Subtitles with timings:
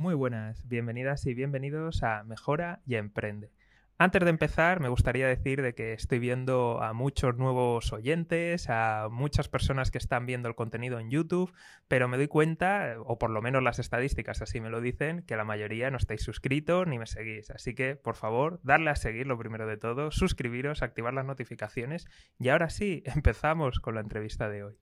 [0.00, 3.50] Muy buenas, bienvenidas y bienvenidos a Mejora y Emprende.
[3.98, 9.08] Antes de empezar, me gustaría decir de que estoy viendo a muchos nuevos oyentes, a
[9.10, 11.52] muchas personas que están viendo el contenido en YouTube,
[11.88, 15.34] pero me doy cuenta, o por lo menos las estadísticas así me lo dicen, que
[15.34, 17.50] la mayoría no estáis suscritos ni me seguís.
[17.50, 22.06] Así que, por favor, darle a seguir lo primero de todo, suscribiros, activar las notificaciones
[22.38, 24.78] y ahora sí, empezamos con la entrevista de hoy.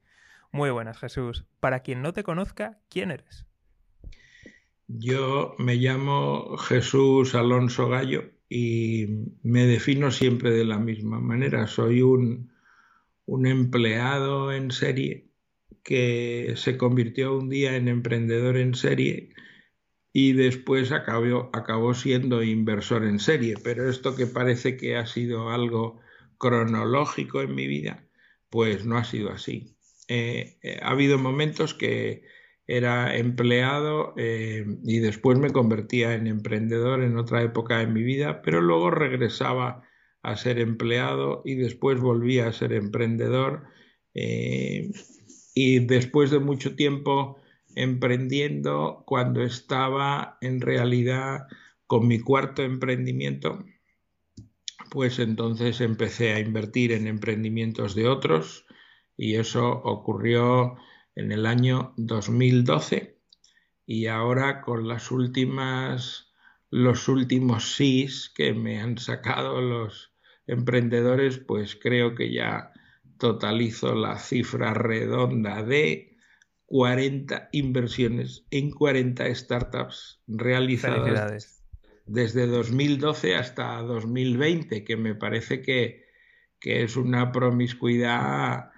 [0.53, 1.46] Muy buenas, Jesús.
[1.59, 3.46] Para quien no te conozca, ¿quién eres?
[4.89, 9.06] Yo me llamo Jesús Alonso Gallo y
[9.42, 11.66] me defino siempre de la misma manera.
[11.66, 12.52] Soy un,
[13.27, 15.28] empleado en serie
[15.83, 19.30] que se convirtió un día en emprendedor en serie
[20.12, 23.56] y después acabó, acabó siendo inversor en serie.
[23.62, 26.00] Pero esto que parece que ha sido algo
[26.39, 28.06] cronológico en mi vida,
[28.50, 29.77] pues no ha sido así.
[30.09, 32.23] Eh, eh, ha habido momentos que
[32.66, 38.42] era empleado eh, y después me convertía en emprendedor en otra época de mi vida,
[38.42, 39.83] pero luego regresaba
[40.22, 43.64] a ser empleado y después volvía a ser emprendedor
[44.14, 44.91] eh,
[45.55, 47.39] y después de mucho tiempo
[47.77, 51.47] emprendiendo cuando estaba en realidad
[51.87, 53.64] con mi cuarto emprendimiento,
[54.91, 58.67] pues entonces empecé a invertir en emprendimientos de otros
[59.17, 60.77] y eso ocurrió
[61.17, 63.19] en el año 2012
[63.86, 66.27] y ahora con las últimas
[66.70, 70.12] los últimos sís que me han sacado los
[70.47, 72.72] emprendedores, pues creo que ya
[73.19, 76.17] totalizo la cifra redonda de
[76.67, 81.62] 40 inversiones en 40 startups realizadas
[82.05, 86.05] desde 2012 hasta 2020, que me parece que,
[86.61, 88.70] que es una promiscuidad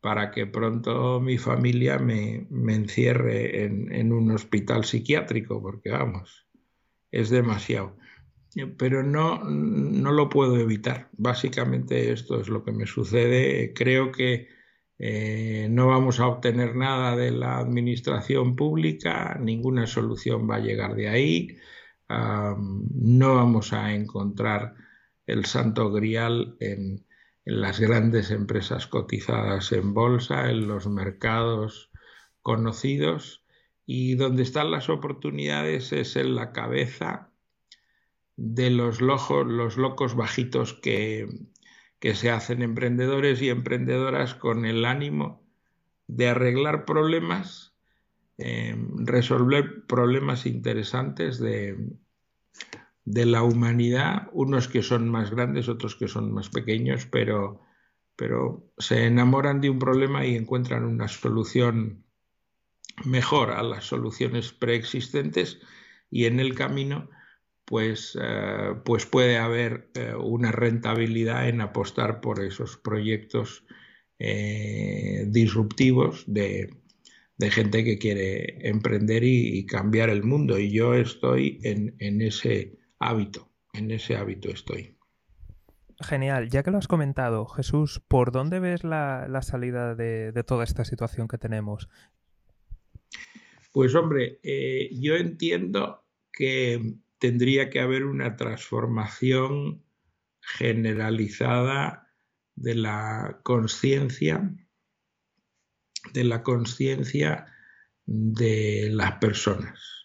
[0.00, 6.46] para que pronto mi familia me, encierre en, un hospital psiquiátrico, porque vamos,
[7.10, 7.96] es demasiado.
[8.78, 11.08] Pero no, no lo puedo evitar.
[11.12, 13.72] Básicamente esto es lo que me sucede.
[13.74, 14.48] Creo que
[14.98, 20.94] eh, no vamos a obtener nada de la administración pública, ninguna solución va a llegar
[20.94, 21.58] de ahí,
[22.08, 24.74] no vamos a encontrar
[25.26, 27.06] el santo grial en,
[27.50, 31.90] en las grandes empresas cotizadas en bolsa, en los mercados
[32.42, 33.44] conocidos
[33.84, 37.32] y donde están las oportunidades es en la cabeza
[38.36, 41.26] de los, los locos bajitos que,
[41.98, 45.42] que se hacen emprendedores y emprendedoras con el ánimo
[46.06, 47.74] de arreglar problemas,
[48.38, 51.76] eh, resolver problemas interesantes de,
[53.12, 57.60] de la humanidad, unos que son más grandes, otros que son más pequeños, pero,
[58.16, 62.04] pero se enamoran de un problema y encuentran una solución
[63.04, 65.60] mejor a las soluciones preexistentes
[66.10, 67.10] y en el camino
[67.64, 73.64] pues, eh, pues puede haber eh, una rentabilidad en apostar por esos proyectos
[74.18, 76.70] eh, disruptivos de,
[77.38, 80.58] gente que quiere emprender y, cambiar el mundo.
[80.58, 84.96] Y yo estoy en, en ese hábito, en ese hábito estoy.
[85.98, 90.84] Genial, ya que lo has comentado, Jesús, ¿por dónde ves la, salida de, toda esta
[90.84, 91.88] situación que tenemos?
[93.72, 99.84] Pues hombre, eh, yo entiendo que tendría que haber una transformación
[100.40, 102.08] generalizada
[102.54, 104.54] de la conciencia,
[106.14, 107.46] de la conciencia
[108.06, 109.99] de las personas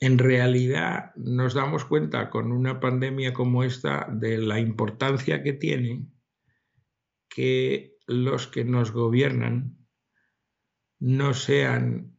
[0.00, 6.06] en realidad nos damos cuenta con una pandemia como esta de la importancia que tiene
[7.28, 9.76] que los que nos gobiernan
[11.00, 12.16] no sean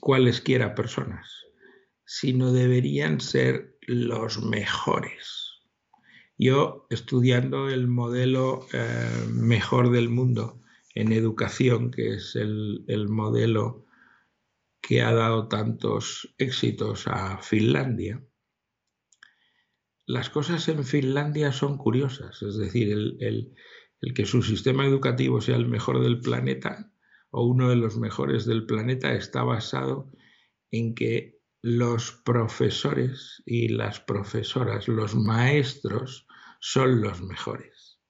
[0.00, 1.46] cualesquiera personas,
[2.04, 5.50] sino deberían ser los mejores.
[6.38, 10.60] Yo, estudiando el modelo eh, mejor del mundo
[10.94, 13.86] en educación, que es el, el modelo
[14.80, 18.24] que ha dado tantos éxitos a Finlandia,
[20.10, 23.54] las cosas en Finlandia son curiosas, es decir, el,
[24.12, 26.92] que su sistema educativo sea el mejor del planeta
[27.30, 30.10] o uno de los mejores del planeta está basado
[30.72, 36.26] en que los profesores y las profesoras, los maestros,
[36.58, 38.00] son los mejores.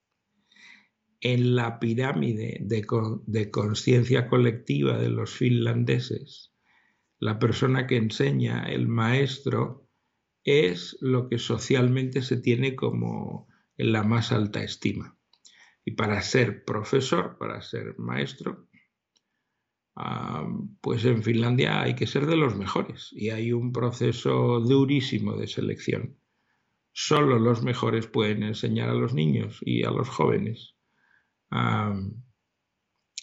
[1.21, 6.50] En la pirámide de conciencia colectiva de los finlandeses,
[7.21, 9.87] la persona que enseña, el maestro,
[10.43, 13.47] es lo que socialmente se tiene como
[13.77, 15.19] en la más alta estima.
[15.85, 18.69] Y para ser profesor, para ser maestro,
[19.97, 20.49] ah,
[20.81, 25.47] pues en Finlandia hay que ser de los mejores y hay un proceso durísimo de
[25.47, 26.19] selección.
[26.93, 30.75] Solo los mejores pueden enseñar a los niños y a los jóvenes.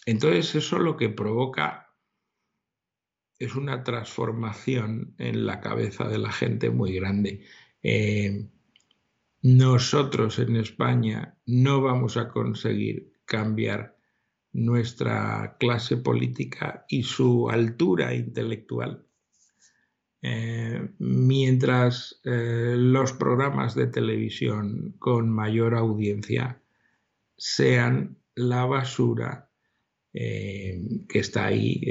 [0.05, 1.86] entonces eso lo que provoca
[3.39, 7.43] es una transformación en la cabeza de la gente muy grande.
[7.83, 8.47] Eh,
[9.41, 13.95] nosotros en España no vamos a conseguir cambiar
[14.53, 19.05] nuestra clase política y su altura intelectual.
[20.23, 26.59] Eh, mientras eh, los programas de televisión con mayor audiencia
[27.37, 29.46] sean la basura
[30.19, 31.81] eh, que está ahí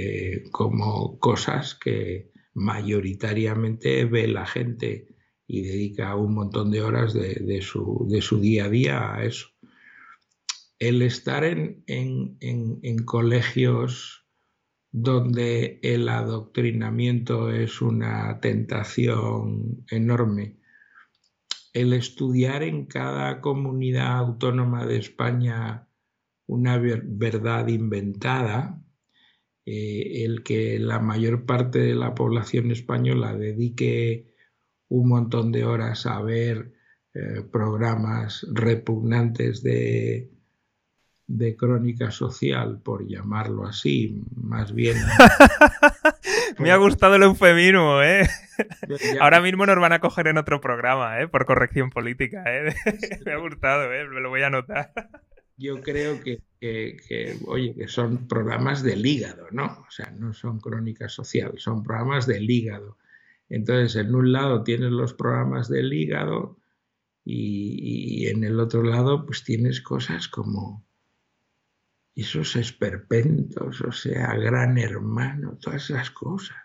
[0.50, 5.06] como cosas que mayoritariamente ve la gente
[5.46, 9.46] y dedica un montón de horas de su día a día a eso.
[10.78, 14.26] El estar en, colegios
[14.93, 20.58] donde el adoctrinamiento es una tentación enorme,
[21.72, 25.85] el estudiar en cada comunidad autónoma de España
[26.46, 28.81] una verdad inventada,
[29.64, 34.34] eh, el que la mayor parte de la población española dedique
[34.88, 36.72] un montón de horas a ver
[37.14, 40.31] eh, programas repugnantes de,
[41.26, 44.96] de crónica social, por llamarlo así, más bien.
[46.58, 48.28] Me ha gustado el eufemismo, ¿eh?
[49.20, 51.28] Ahora mismo nos van a coger en otro programa, ¿eh?
[51.28, 52.75] Por corrección política, ¿eh?
[53.26, 54.06] Me ha gustado, ¿eh?
[54.08, 54.93] Me lo voy a anotar.
[55.56, 56.43] Yo creo que,
[57.47, 59.85] oye, que son programas del hígado, ¿no?
[59.87, 62.99] O sea, no son crónica social, son programas del hígado.
[63.49, 66.58] Entonces, en un lado tienes los programas del hígado
[67.25, 70.87] y, y en el otro lado, pues tienes cosas como
[72.17, 76.56] esos esperpentos, o sea, gran hermano, todas esas cosas.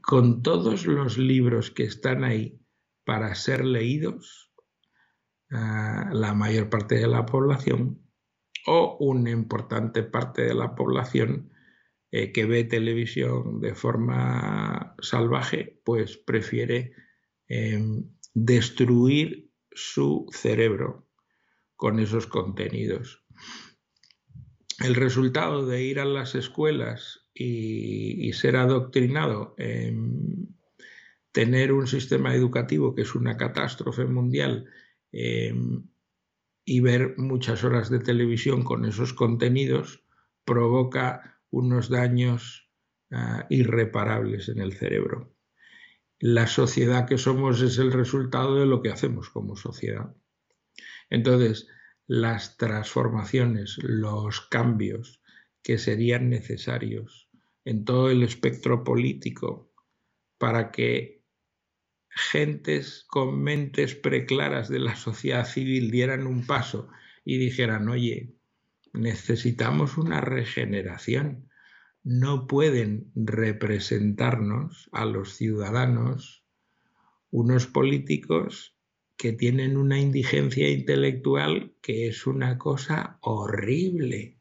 [0.00, 2.60] Con todos los libros que están ahí
[3.04, 4.49] para ser leídos,
[5.50, 8.00] la mayor parte de la población
[8.66, 11.50] o una importante parte de la población
[12.12, 16.92] eh, que ve televisión de forma salvaje, pues prefiere
[17.48, 18.04] em,
[18.34, 21.08] destruir su cerebro
[21.76, 23.24] con esos contenidos.
[24.80, 30.56] El resultado de ir a las escuelas y, ser adoctrinado en
[31.32, 34.66] tener un sistema educativo que es una catástrofe mundial
[35.12, 35.88] em,
[36.64, 40.04] y ver muchas horas de televisión con esos contenidos
[40.44, 42.70] provoca unos daños
[43.10, 45.34] ah, irreparables en el cerebro.
[46.18, 50.14] La sociedad que somos es el resultado de lo que hacemos como sociedad.
[51.08, 51.66] Entonces,
[52.06, 55.22] las transformaciones, los cambios
[55.62, 57.30] que serían necesarios
[57.64, 59.72] en todo el espectro político
[60.38, 61.19] para que
[62.10, 66.88] gentes con mentes preclaras de la sociedad civil dieran un paso
[67.24, 68.34] y dijeran, oye,
[68.92, 71.48] necesitamos una regeneración.
[72.02, 76.44] No pueden representarnos a los ciudadanos
[77.30, 78.74] unos políticos
[79.16, 84.38] que tienen una indigencia intelectual que es una cosa horrible.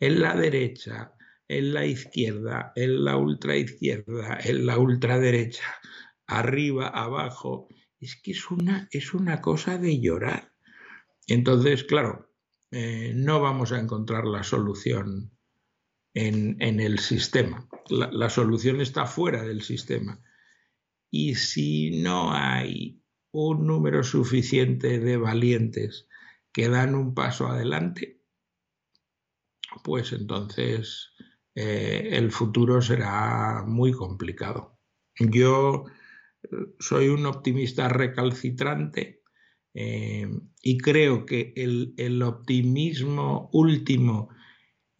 [0.00, 1.12] En la derecha,
[1.46, 5.64] en la izquierda, en la ultraizquierda, en la ultraderecha,
[6.26, 7.68] arriba, abajo,
[8.00, 10.52] es que es una, es una cosa de llorar.
[11.26, 12.30] Entonces, claro,
[12.70, 15.30] eh, no vamos a encontrar la solución
[16.12, 17.68] en, el sistema.
[17.88, 20.20] la solución está fuera del sistema.
[21.10, 23.02] Y si no hay
[23.32, 26.08] un número suficiente de valientes
[26.52, 28.20] que dan un paso adelante,
[29.82, 31.12] pues entonces
[31.54, 34.78] eh, el futuro será muy complicado.
[35.18, 35.84] Yo
[36.78, 39.22] soy un optimista recalcitrante
[39.74, 40.28] eh,
[40.62, 44.28] y creo que el, el, optimismo último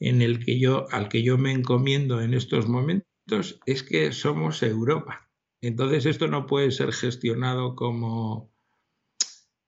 [0.00, 4.62] en el que yo, al que yo me encomiendo en estos momentos es que somos
[4.62, 5.30] Europa.
[5.60, 8.52] Entonces esto no puede ser gestionado como,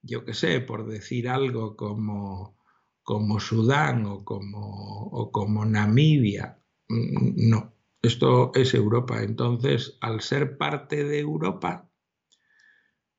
[0.01, 2.57] yo qué sé, por decir algo como,
[3.01, 6.61] como Sudán o como, o como Namibia.
[6.89, 9.23] Mm, no, esto es Europa.
[9.23, 11.89] Entonces, al ser parte de Europa,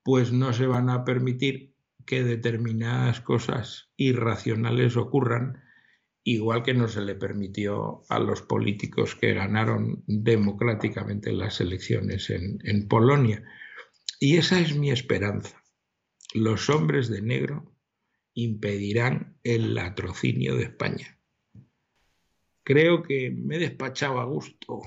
[0.03, 1.75] pues no se van a permitir
[2.07, 5.63] que determinadas cosas irracionales ocurran
[6.25, 12.89] igual que no se le permitió a los políticos que ganaron democráticamente las elecciones en,
[12.89, 13.45] Polonia.
[14.21, 15.63] Y esa es mi esperanza.
[16.35, 17.75] Los hombres de negro
[18.35, 21.18] impedirán el latrocinio de España.
[22.69, 24.83] Creo que me he despachado a gusto.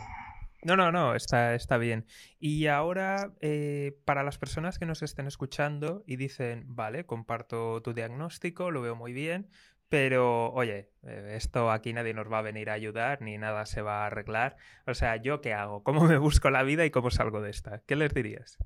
[0.63, 2.05] No, no, no, está, está bien.
[2.39, 7.95] Y ahora, eh, para las personas que nos estén escuchando y dicen, vale, comparto tu
[7.95, 9.49] diagnóstico, lo veo muy bien,
[9.89, 13.81] pero oye, eh, esto aquí nadie nos va a venir a ayudar ni nada se
[13.81, 14.57] va a arreglar.
[14.85, 15.81] O sea, ¿yo qué hago?
[15.81, 17.81] ¿Cómo me busco la vida y cómo salgo de esta?
[17.87, 18.59] ¿Qué les dirías?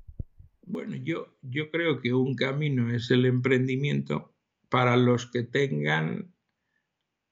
[0.60, 4.34] Bueno, yo, yo creo que un camino es el emprendimiento
[4.68, 6.34] para los que tengan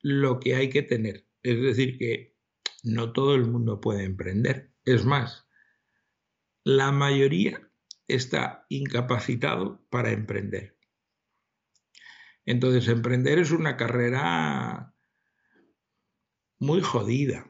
[0.00, 1.23] lo que hay que tener.
[1.44, 2.34] Es decir, que
[2.82, 4.72] no todo el mundo puede emprender.
[4.84, 5.46] Es más,
[6.64, 7.70] la mayoría
[8.08, 10.76] está incapacitado para emprender.
[12.46, 14.94] Entonces, emprender es una carrera
[16.58, 17.46] muy jodida.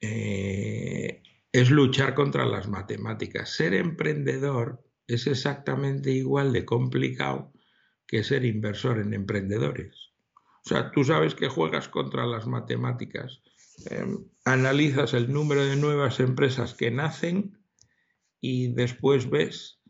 [0.00, 3.50] Eh, es luchar contra las matemáticas.
[3.50, 7.52] Ser emprendedor es exactamente igual de complicado
[8.06, 10.07] que ser inversor en emprendedores.
[10.68, 13.40] O sea, tú sabes que juegas contra las matemáticas
[13.86, 17.58] Em, analizas el número de nuevas empresas que nacen
[18.40, 19.80] y después ves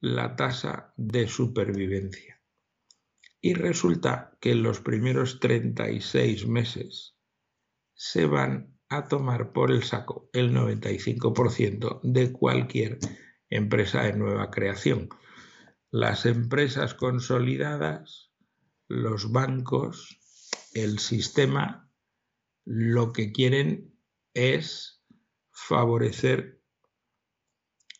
[0.00, 2.40] la tasa de supervivencia.
[3.40, 7.16] Y resulta que en los primeros 36 meses
[7.94, 12.98] se van a tomar por el saco el 95% de cualquier
[13.50, 15.08] empresa de nueva creación.
[15.90, 18.32] Las empresas consolidadas,
[18.88, 20.18] los bancos,
[20.72, 21.90] el sistema
[22.64, 23.94] lo que quieren
[24.32, 25.02] es
[25.50, 26.60] favorecer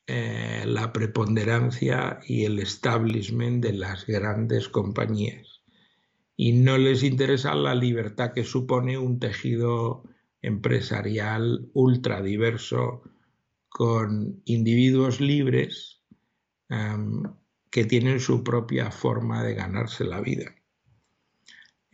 [0.07, 5.63] eh, la preponderancia y el establishment de las grandes compañías.
[6.37, 10.03] Y no les interesa la libertad que supone un tejido
[10.43, 13.03] empresarial ultra diverso
[13.69, 16.03] con individuos libres
[16.69, 17.23] em,
[17.71, 20.55] que tienen su propia forma de ganarse la vida.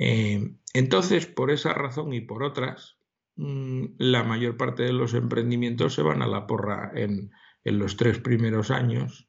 [0.03, 2.97] Eh, entonces, por esa razón y por otras,
[3.37, 7.31] mm, la mayor parte de los emprendimientos se van a la porra en,
[7.65, 9.29] los tres primeros años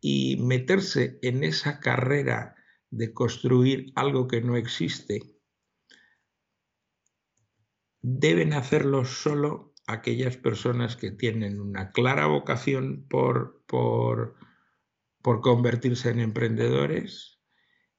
[0.00, 2.56] y meterse en esa carrera
[2.90, 5.20] de construir algo que no existe,
[8.00, 14.36] deben hacerlo solo aquellas personas que tienen una clara vocación por, por,
[15.20, 17.38] por convertirse en emprendedores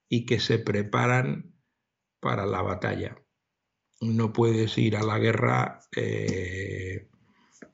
[0.08, 1.59] y que se preparan
[2.20, 3.16] para la batalla.
[4.00, 7.08] No puedes ir a la guerra eh,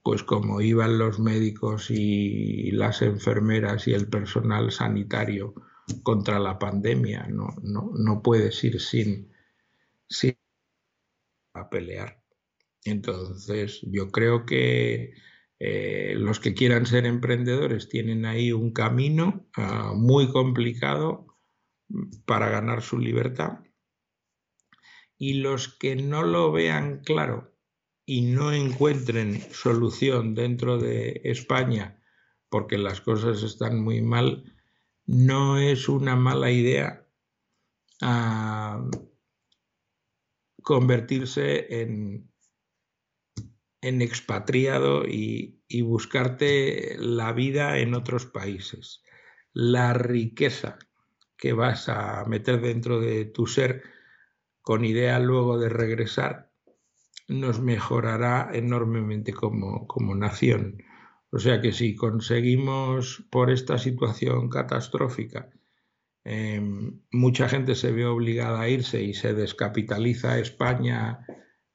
[0.03, 5.55] pues como iban los médicos y las enfermeras y el personal sanitario
[6.03, 7.27] contra la pandemia.
[7.29, 9.33] No, no, puedes ir sin,
[10.09, 10.37] sin
[11.55, 12.23] a pelear.
[12.85, 15.15] Entonces, yo creo que
[15.59, 21.37] eh, los que quieran ser emprendedores tienen ahí un camino ah, muy complicado
[22.27, 23.66] para ganar su libertad
[25.19, 27.55] y los que no lo vean claro
[28.05, 32.01] y no encuentren solución dentro de España
[32.49, 34.55] porque las cosas están muy mal,
[35.05, 37.07] no es una mala idea
[38.01, 38.89] ah,
[40.63, 42.31] convertirse en,
[43.83, 49.03] expatriado y buscarte la vida en otros países.
[49.53, 50.79] La riqueza
[51.37, 53.83] que vas a meter dentro de tu ser
[54.67, 56.51] con idea luego de regresar,
[57.29, 60.83] nos mejorará enormemente como, nación.
[61.31, 65.51] O sea que si conseguimos por esta situación catastrófica,
[66.25, 71.25] em, mucha gente se ve obligada a irse y se descapitaliza España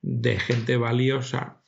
[0.01, 1.63] de gente valiosa,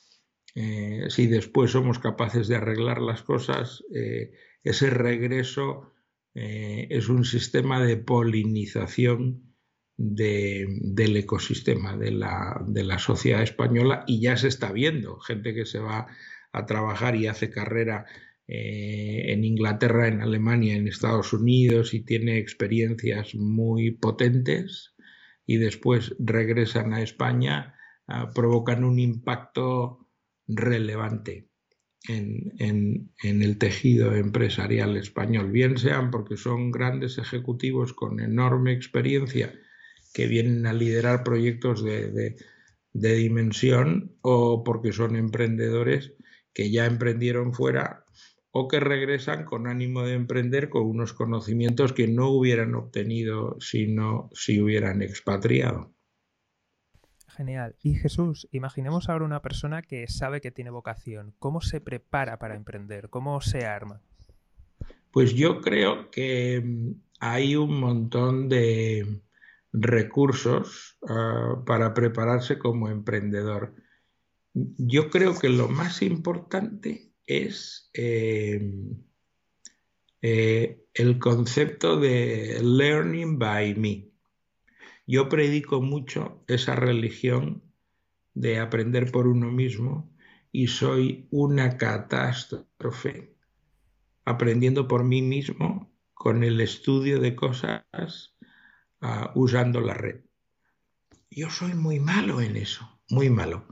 [0.56, 5.94] eh, si después somos capaces de arreglar las cosas, eh, ese regreso
[6.36, 9.53] eh, es un sistema de polinización
[9.98, 16.08] del ecosistema de la, sociedad española y ya se está viendo gente que se va
[16.52, 18.06] a trabajar y hace carrera
[18.48, 24.96] eh, en Inglaterra, en Alemania, en Estados Unidos y tiene experiencias muy potentes
[25.46, 27.76] y después regresan a España,
[28.08, 30.10] ah, provocan un impacto
[30.48, 31.50] relevante
[32.08, 39.54] en, en, el tejido empresarial español, bien sean porque son grandes ejecutivos con enorme experiencia
[40.14, 42.36] que vienen a liderar proyectos de,
[42.94, 46.14] dimensión o porque son emprendedores
[46.54, 48.06] que ya emprendieron fuera
[48.52, 53.88] o que regresan con ánimo de emprender con unos conocimientos que no hubieran obtenido si
[53.88, 55.92] no si hubieran expatriado.
[57.28, 57.76] Genial.
[57.82, 61.34] Y Jesús, imaginemos ahora una persona que sabe que tiene vocación.
[61.40, 63.10] ¿Cómo se prepara para emprender?
[63.10, 64.02] ¿Cómo se arma?
[65.10, 69.23] Pues yo creo que hay un montón de,
[69.74, 73.76] recursos ah, para prepararse como emprendedor.
[74.54, 78.96] Yo creo que lo más importante es em,
[80.22, 84.10] eh, el concepto de learning by me.
[85.08, 87.64] Yo predico mucho esa religión
[88.36, 90.12] de aprender por uno mismo
[90.52, 93.36] y soy una catástrofe
[94.24, 98.34] aprendiendo por mí mismo con el estudio de cosas
[99.36, 100.22] usando la red.
[101.30, 103.68] Yo soy muy malo en eso, muy malo.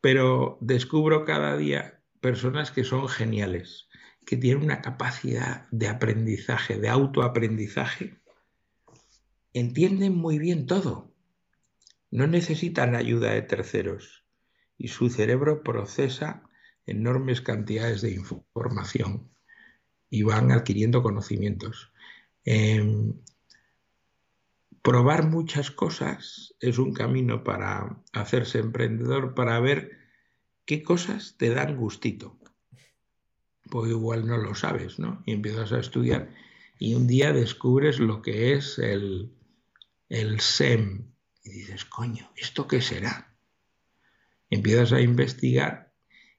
[0.00, 3.88] Pero descubro cada día personas que son geniales,
[4.24, 8.20] que tienen una capacidad de aprendizaje, de autoaprendizaje.
[9.52, 11.12] Entienden muy bien todo.
[12.10, 14.24] No necesitan ayuda de terceros
[14.78, 16.42] y su cerebro procesa
[16.86, 19.28] enormes cantidades de información
[20.08, 21.92] y van adquiriendo conocimientos.
[22.44, 23.14] Em,
[24.86, 29.98] probar muchas cosas es un camino para hacerse emprendedor, para ver
[30.64, 32.38] qué cosas te dan gustito.
[33.68, 35.24] Pues igual no lo sabes, ¿no?
[35.26, 36.32] Y empiezas a estudiar
[36.78, 39.32] y un día descubres lo que es el,
[40.08, 41.10] el SEM.
[41.42, 43.36] Y dices, coño, ¿esto qué será?
[44.50, 45.92] Empiezas a investigar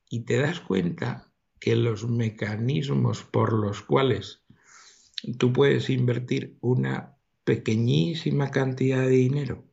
[0.10, 4.46] y te das cuenta que los mecanismos por los cuales
[5.38, 7.17] tú puedes invertir una
[7.48, 9.64] pequeñísima cantidad de dinero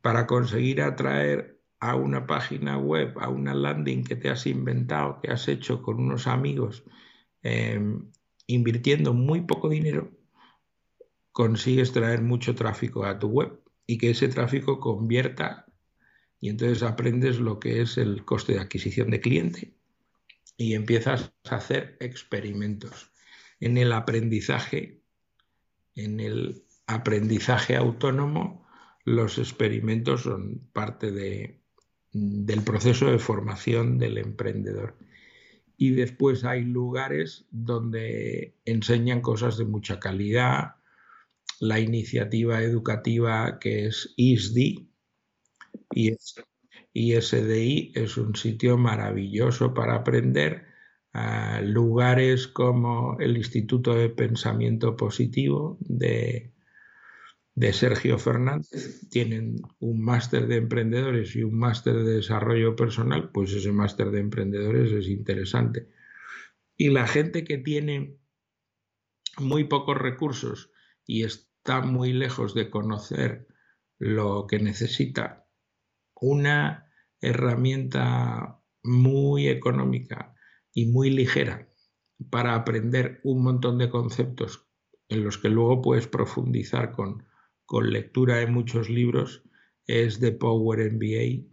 [0.00, 5.30] para conseguir atraer a una página web, a una landing que te has inventado, que
[5.30, 6.84] has hecho con unos amigos,
[7.42, 8.10] em,
[8.46, 10.10] invirtiendo muy poco dinero,
[11.32, 15.66] consigues traer mucho tráfico a tu web y que ese tráfico convierta
[16.40, 19.74] y entonces aprendes lo que es el coste de adquisición de cliente
[20.56, 23.12] y empiezas a hacer experimentos.
[23.60, 25.02] En el aprendizaje,
[25.96, 28.66] en el aprendizaje autónomo,
[29.04, 31.60] los experimentos son parte de,
[32.12, 34.96] del proceso de formación del emprendedor.
[35.76, 40.76] Y después hay lugares donde enseñan cosas de mucha calidad.
[41.60, 44.88] La iniciativa educativa que es ISDI,
[45.90, 46.36] y es
[46.98, 50.65] y SDI es un sitio maravilloso para aprender.
[51.62, 56.52] Lugares como el Instituto de Pensamiento Positivo de,
[57.54, 63.52] de Sergio Fernández tienen un máster de emprendedores y un máster de desarrollo personal, pues
[63.52, 65.88] ese máster de emprendedores es interesante.
[66.76, 68.18] Y la gente que tiene
[69.38, 70.70] muy pocos recursos
[71.06, 73.46] y está muy lejos de conocer
[73.98, 75.46] lo que necesita,
[76.14, 80.35] una herramienta muy económica
[80.76, 81.70] y muy ligera
[82.30, 84.68] para aprender un montón de conceptos
[85.08, 87.24] en los que luego puedes profundizar con,
[87.64, 89.42] con lectura de muchos libros
[89.86, 91.48] es de Power MBA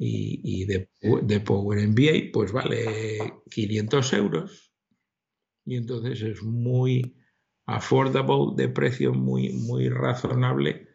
[0.00, 0.90] y, de,
[1.22, 3.18] de, Power MBA pues vale
[3.50, 4.74] 500 euros
[5.64, 7.16] y entonces es muy
[7.64, 10.88] affordable de precio muy muy razonable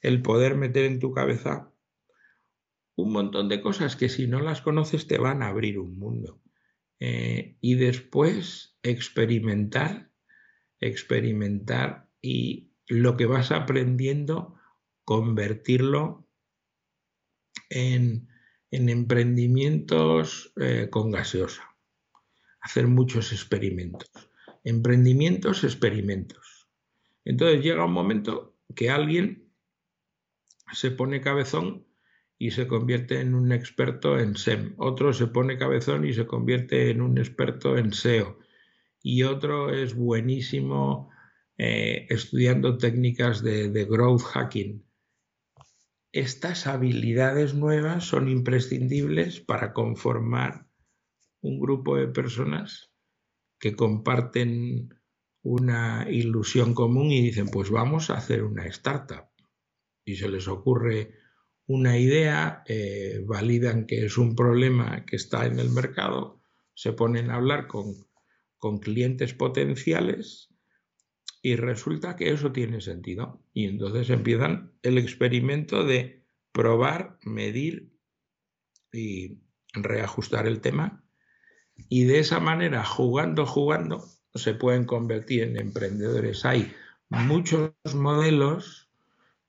[0.00, 1.72] el poder meter en tu cabeza
[2.96, 6.41] un montón de cosas que si no las conoces te van a abrir un mundo.
[7.04, 10.12] Eh, y después experimentar,
[10.78, 14.54] experimentar y lo que vas aprendiendo,
[15.04, 16.28] convertirlo
[17.70, 18.28] en,
[18.70, 21.76] emprendimientos eh, con gaseosa.
[22.60, 24.08] Hacer muchos experimentos.
[24.62, 26.68] Emprendimientos, experimentos.
[27.24, 29.52] Entonces llega un momento que alguien
[30.72, 31.84] se pone cabezón
[32.42, 34.74] y se convierte en un experto en SEM.
[34.76, 38.40] Otro se pone cabezón y se convierte en un experto en SEO.
[39.00, 41.08] Y otro es buenísimo
[41.56, 44.84] eh, estudiando técnicas de, de growth hacking.
[46.10, 50.66] Estas habilidades nuevas son imprescindibles para conformar
[51.42, 52.92] un grupo de personas
[53.60, 54.92] que comparten
[55.42, 59.28] una ilusión común y dicen, pues vamos a hacer una startup.
[60.04, 61.21] Y se les ocurre
[61.72, 66.38] una idea, eh, validan que es un problema que está en el mercado,
[66.74, 67.94] se ponen a hablar con,
[68.58, 70.50] con clientes potenciales
[71.40, 73.42] y resulta que eso tiene sentido.
[73.54, 77.90] Y entonces empiezan el experimento de probar, medir
[78.92, 79.38] y
[79.72, 81.02] reajustar el tema.
[81.88, 84.04] Y de esa manera, jugando, jugando,
[84.34, 86.44] se pueden convertir en emprendedores.
[86.44, 86.70] Hay
[87.08, 88.90] muchos modelos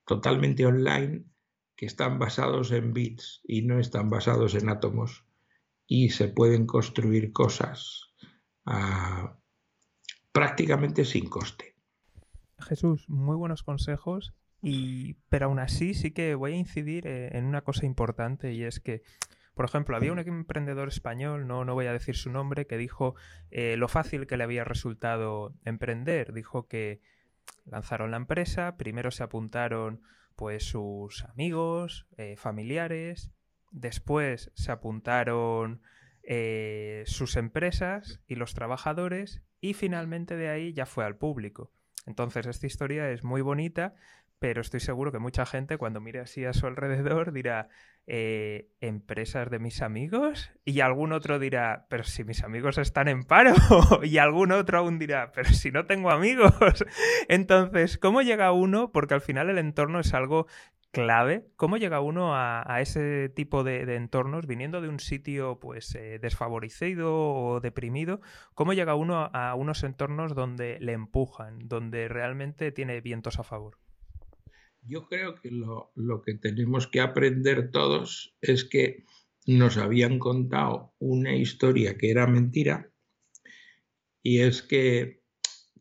[0.06, 1.24] totalmente online
[1.76, 5.24] que están basados en bits y no están basados en átomos
[5.86, 8.14] y se pueden construir cosas
[8.64, 9.36] ah,
[10.32, 11.74] prácticamente sin coste.
[12.58, 17.44] Jesús, muy buenos consejos, y, pero aún así sí que voy a incidir eh, en
[17.44, 19.02] una cosa importante y es que,
[19.54, 23.14] por ejemplo, había un emprendedor español, no, no voy a decir su nombre, que dijo
[23.50, 26.32] eh, lo fácil que le había resultado emprender.
[26.32, 27.02] Dijo que
[27.66, 30.00] lanzaron la empresa, primero se apuntaron
[30.36, 33.30] pues sus amigos, eh, familiares,
[33.70, 35.82] después se apuntaron
[37.04, 41.70] sus empresas y los trabajadores y finalmente de ahí ya fue al público.
[42.06, 43.94] Entonces esta historia es muy bonita,
[44.44, 47.70] pero estoy seguro que mucha gente cuando mire así a su alrededor dirá,
[48.06, 50.52] eh, ¿empresas de mis amigos?
[50.66, 53.54] Y algún otro dirá, pero si mis amigos están en paro.
[54.04, 56.52] y algún otro aún dirá, pero si no tengo amigos.
[57.28, 58.92] Entonces, ¿cómo llega uno?
[58.92, 60.46] Porque al final el entorno es algo
[60.90, 61.46] clave.
[61.56, 67.14] ¿Cómo llega uno a, ese tipo de, entornos viniendo de un sitio pues eh, desfavorecido
[67.14, 68.20] o deprimido?
[68.52, 73.78] ¿Cómo llega uno a unos entornos donde le empujan, donde realmente tiene vientos a favor?
[74.86, 75.92] Yo creo que lo,
[76.24, 79.04] que tenemos que aprender todos es que
[79.46, 82.90] nos habían contado una historia que era mentira
[84.22, 85.22] y es que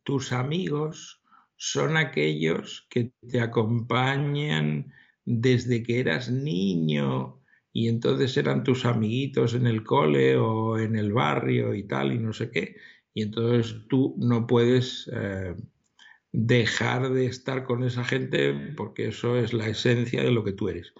[0.03, 1.21] tus amigos
[1.55, 4.91] son aquellos que te acompañan
[5.25, 11.13] desde que eras niño y entonces eran tus amiguitos en el cole o en el
[11.13, 12.75] barrio y tal y no sé qué.
[13.13, 15.55] Y entonces tú no puedes eh,
[16.33, 20.67] dejar de estar con esa gente porque eso es la esencia de lo que tú
[20.67, 20.93] eres.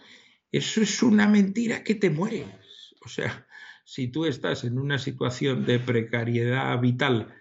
[0.52, 2.96] Eso es una mentira que te mueres.
[3.04, 3.48] O sea,
[3.84, 7.34] si tú estás en una situación de precariedad vital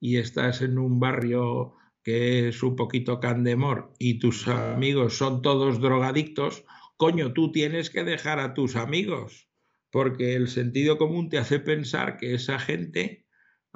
[0.00, 5.80] y estás en un barrio que es un poquito candemor y tus amigos son todos
[5.80, 6.64] drogadictos,
[6.96, 9.48] coño, tú tienes que dejar a tus amigos,
[9.90, 13.25] porque el sentido común te hace pensar que esa gente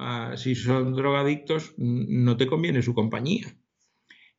[0.02, 3.54] Ah, si son drogadictos, no te conviene su compañía.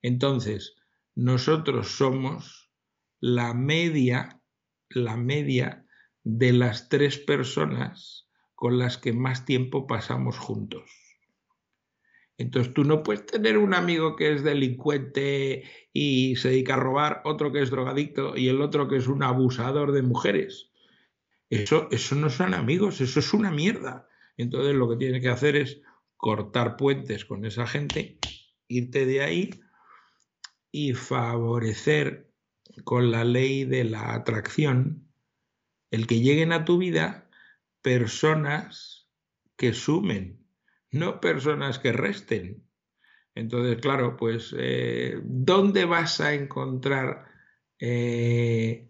[0.02, 0.76] Entonces,
[1.14, 2.72] nosotros somos
[3.20, 4.42] la media,
[4.90, 5.86] la media
[6.24, 10.90] de las tres personas con las que más tiempo pasamos juntos.
[12.40, 17.22] Entonces tú no puedes tener un amigo que es delincuente y se dedica a robar,
[17.24, 20.72] otro que es drogadicto y el otro que es un abusador de mujeres.
[21.52, 24.08] Eso, eso no son amigos, eso es una mierda.
[24.42, 25.82] Entonces lo que tienes que hacer es
[26.18, 28.20] cortar puentes con esa gente,
[28.68, 29.62] irte de ahí
[30.72, 32.32] y favorecer
[32.84, 35.08] con la ley de la atracción
[35.92, 37.30] el que lleguen a tu vida
[37.82, 39.10] personas
[39.58, 40.46] que sumen,
[40.90, 42.64] no personas que resten.
[43.36, 47.26] Entonces, claro, pues, eh, ¿dónde vas a encontrar
[47.80, 48.90] eh,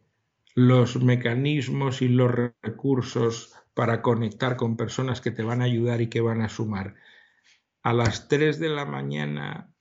[0.55, 6.07] los mecanismos y los recursos para conectar con personas que te van a ayudar y
[6.07, 6.93] que van a sumar.
[7.81, 9.73] A las 3 de la mañana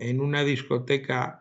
[0.00, 1.40] en una discoteca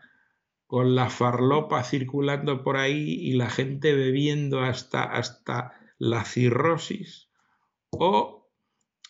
[0.67, 7.29] con la farlopa circulando por ahí y la gente bebiendo hasta, hasta la cirrosis
[7.89, 8.49] o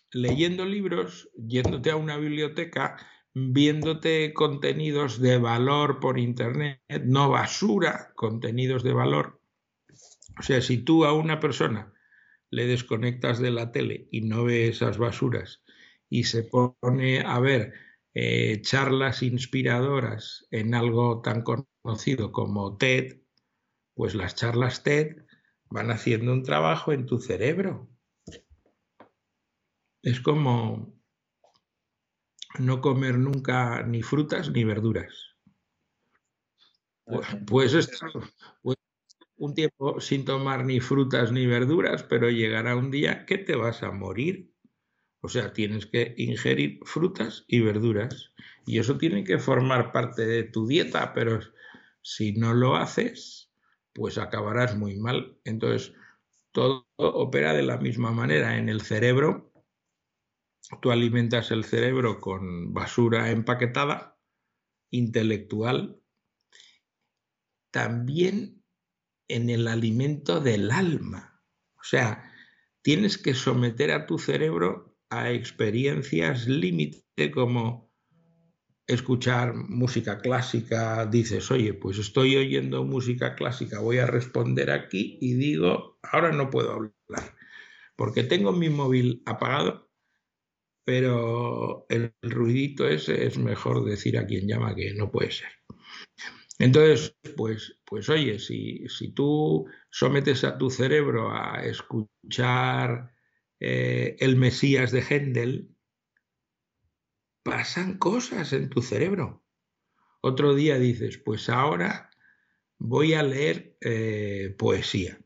[0.10, 2.98] leyendo libros, yéndote a una biblioteca,
[3.36, 9.40] viéndote contenidos de valor por internet, no basura, contenidos de valor.
[10.40, 11.94] O sea, si tú a una persona
[12.50, 15.64] le desconectas de la tele y no ve esas basuras
[16.10, 17.74] y se pone a ver
[18.14, 23.22] eh, charlas inspiradoras en algo tan conocido como TED,
[23.94, 25.26] pues las charlas TED
[25.70, 27.90] van haciendo un trabajo en tu cerebro.
[30.02, 30.98] Es como
[32.60, 35.36] no comer nunca ni frutas ni verduras.
[37.06, 38.08] Pues, pues esto,
[38.62, 38.78] pues
[39.38, 43.84] un tiempo sin tomar ni frutas ni verduras, pero llegará un día que te vas
[43.84, 44.52] a morir.
[45.21, 48.32] O sea, tienes que ingerir frutas y verduras.
[48.65, 51.39] Y eso tiene que formar parte de tu dieta, pero
[52.02, 53.52] si no lo haces,
[53.93, 55.39] pues acabarás muy mal.
[55.43, 55.93] Entonces,
[56.52, 58.58] todo opera de la misma manera.
[58.58, 59.52] En el cerebro,
[60.82, 64.17] tú alimentas el cerebro con basura empaquetada,
[64.91, 66.02] intelectual.
[67.71, 68.57] También
[69.28, 71.42] en el alimento del alma.
[71.76, 72.32] O sea,
[72.82, 77.88] tienes que someter a tu cerebro a experiencias límite como
[78.88, 85.34] escuchar música clásica, dices, oye, pues estoy oyendo música clásica, voy a responder aquí y
[85.34, 87.36] digo, ahora no puedo hablar,
[87.98, 89.92] porque tengo mi móvil apagado,
[90.86, 95.50] pero el ruidito ese es mejor decir a quien llama que no puede ser.
[96.60, 103.13] Entonces, pues, pues oye, si, si tú sometes a tu cerebro a escuchar
[103.60, 105.70] eh, el Mesías de Händel,
[107.43, 109.43] pasan cosas en tu cerebro.
[110.22, 112.10] otro día dices, pues ahora
[112.78, 115.20] voy a leer eh, poesía.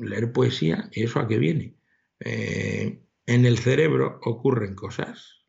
[0.00, 1.76] leer poesía, ¿y eso a qué viene?
[2.20, 5.44] Eh, en el cerebro ocurren cosas.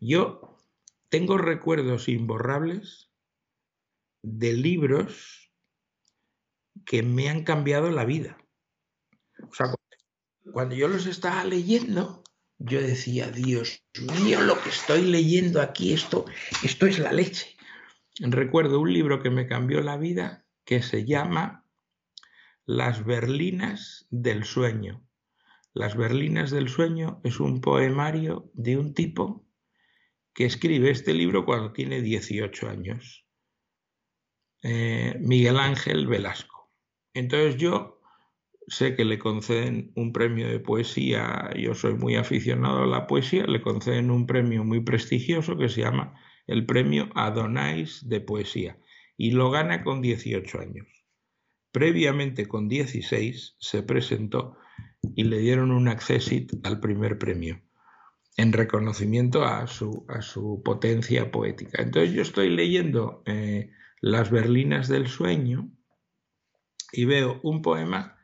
[0.00, 0.58] Yo
[1.10, 3.09] tengo recuerdos imborrables
[4.22, 5.52] de libros
[6.84, 8.38] que me han cambiado la vida.
[9.48, 9.66] O sea,
[10.52, 12.22] cuando yo los estaba leyendo,
[12.58, 13.82] yo decía, Dios
[14.22, 16.26] mío, lo que estoy leyendo aquí, esto,
[16.62, 17.56] esto es la leche.
[18.18, 21.64] Recuerdo un libro que me cambió la vida que se llama
[22.66, 25.06] Las Berlinas del Sueño.
[25.72, 29.46] Las Berlinas del Sueño es un poemario de un tipo
[30.34, 33.24] que escribe este libro cuando tiene 18 años.
[34.62, 36.70] Eh, Miguel Ángel Velasco.
[37.14, 38.00] Entonces yo
[38.66, 43.44] sé que le conceden un premio de poesía, yo soy muy aficionado a la poesía,
[43.46, 46.14] le conceden un premio muy prestigioso que se llama
[46.46, 48.78] el premio Adonais de poesía
[49.16, 50.86] y lo gana con 18 años.
[51.72, 54.56] Previamente con 16 se presentó
[55.14, 57.60] y le dieron un accesit al primer premio
[58.36, 61.82] en reconocimiento a su, a su potencia poética.
[61.82, 65.70] Entonces yo estoy leyendo eh, Las Berlinas del Sueño
[66.92, 68.18] y veo un poema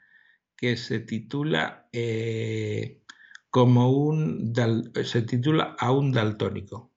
[0.56, 3.02] que se titula eh,
[3.50, 4.52] como un
[5.04, 6.92] se titula a un daltónico.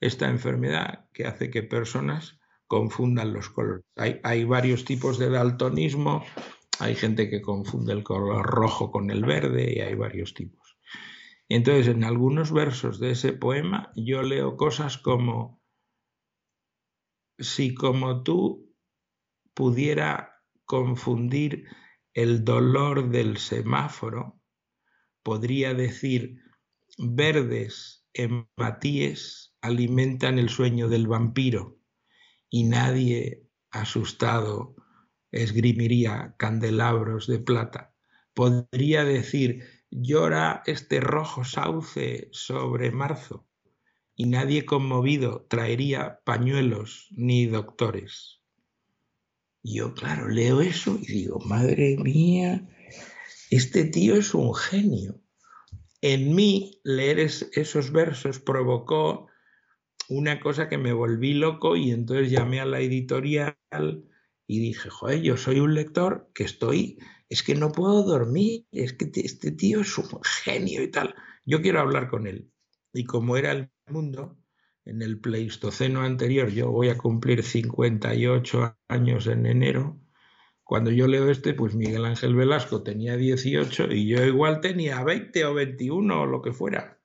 [0.00, 3.84] Esta enfermedad que hace que personas confundan los colores.
[3.96, 6.24] Hay, hay varios tipos de daltonismo,
[6.78, 10.78] hay gente que confunde el color rojo con el verde y hay varios tipos.
[11.48, 15.57] Entonces, en algunos versos de ese poema yo leo cosas como,
[17.38, 18.74] si como tú
[19.54, 21.66] pudiera confundir
[22.14, 24.40] el dolor del semáforo,
[25.22, 26.40] podría decir,
[26.98, 28.06] verdes
[28.56, 31.78] matíes alimentan el sueño del vampiro
[32.50, 34.74] y nadie asustado
[35.30, 37.94] esgrimiría candelabros de plata.
[38.34, 43.47] Podría decir, llora este rojo sauce sobre marzo
[44.18, 48.38] y nadie conmovido traería pañuelos ni doctores
[49.62, 52.66] yo, claro, leo eso y digo, madre mía,
[53.50, 55.20] este tío es un genio.
[56.00, 59.26] En mí, leer esos versos provocó
[60.08, 63.56] una cosa que me volví loco y entonces llamé a la editorial
[64.46, 68.94] y dije, joder, yo soy un lector que estoy, es que no puedo dormir, es
[68.94, 71.14] que este tío es un genio y tal.
[71.44, 72.50] Yo quiero hablar con él.
[72.92, 74.38] Y como era el mundo,
[74.84, 80.00] en el Pleistoceno anterior, yo voy a cumplir 58 años en enero,
[80.64, 85.44] cuando yo leo este, pues Miguel Ángel Velasco tenía 18 y yo igual tenía 20
[85.46, 87.00] o 21 o lo que fuera.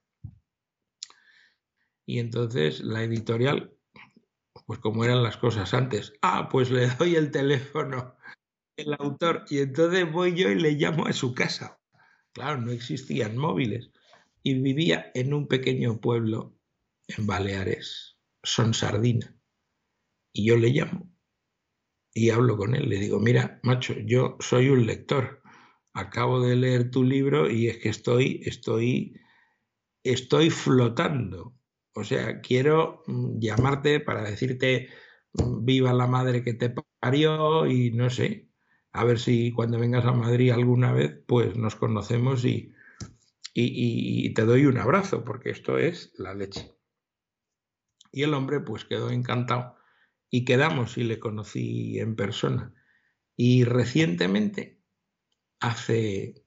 [2.05, 3.73] Y entonces la editorial,
[4.65, 8.17] pues como eran las cosas antes, ah, pues le doy el teléfono
[8.75, 11.79] el autor y entonces voy yo y le llamo a su casa.
[12.33, 13.92] Claro, no existían móviles
[14.43, 16.59] y vivía en un pequeño pueblo
[17.07, 19.35] en Baleares son sardina.
[20.33, 21.09] Y yo le llamo
[22.13, 22.89] y hablo con él.
[22.89, 25.41] Le digo, mira, macho, yo soy un lector.
[25.93, 29.19] Acabo de leer tu libro y es que estoy, estoy,
[30.03, 31.55] estoy flotando.
[31.93, 34.89] O sea, quiero mm, llamarte para decirte
[35.33, 38.49] mm, viva la madre que te parió y no sé,
[38.91, 42.72] a ver si cuando vengas a Madrid alguna vez, pues nos conocemos y,
[43.53, 46.73] y te doy un abrazo, porque esto es la leche.
[48.11, 49.75] Y el hombre pues quedó encantado
[50.29, 52.73] y quedamos y le conocí en persona.
[53.35, 54.81] Y recientemente,
[55.59, 56.45] hace,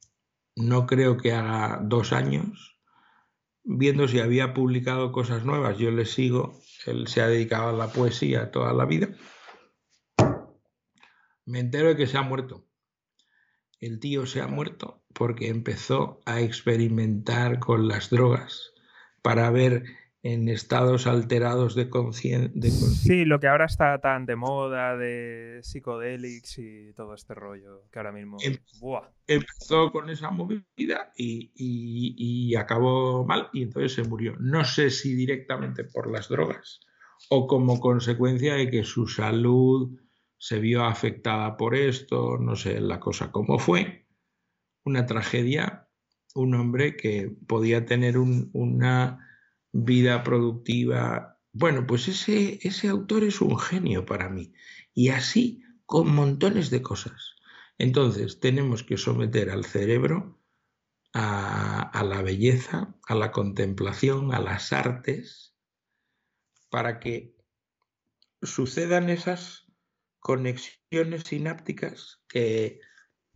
[0.55, 2.81] no creo que haga dos años,
[3.65, 7.93] viendo si había publicado cosas nuevas, yo le sigo, él se ha dedicado a la
[7.93, 9.09] poesía toda la vida,
[11.45, 12.65] me entero de que se ha muerto.
[13.81, 18.73] El tío se ha muerto porque empezó a experimentar con las drogas
[19.23, 19.85] para ver
[20.23, 22.71] en estados alterados de conciencia.
[22.71, 27.99] sí, lo que ahora está tan de moda de psicodélicos y todo este rollo, que
[28.01, 28.37] ahora mismo...
[28.43, 28.57] Em,
[29.29, 34.35] empezó con esa movida y, acabó mal y entonces se murió.
[34.41, 36.81] No sé si directamente por las drogas
[37.31, 39.97] o como consecuencia de que su salud
[40.39, 44.07] se vio afectada por esto, no sé la cosa cómo fue.
[44.85, 45.89] Una tragedia,
[46.35, 49.27] un hombre que podía tener una
[49.73, 51.41] vida productiva.
[51.53, 54.53] Bueno, pues ese, ese autor es un genio para mí.
[54.95, 57.35] Y así con montones de cosas.
[57.79, 60.41] Entonces tenemos que someter al cerebro
[61.13, 65.55] a, a, la belleza, a la contemplación, a las artes,
[66.71, 67.35] para que
[68.43, 69.66] sucedan esas
[70.27, 72.81] conexiones sinápticas que,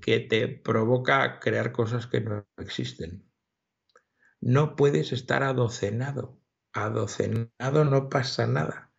[0.00, 3.30] que te provoca crear cosas que no existen.
[4.40, 6.40] No puedes estar adocenado.
[6.72, 8.92] Adocenado no pasa nada.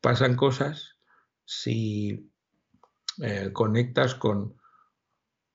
[0.00, 1.00] Pasan cosas
[1.44, 2.30] si
[3.20, 4.56] eh, conectas con,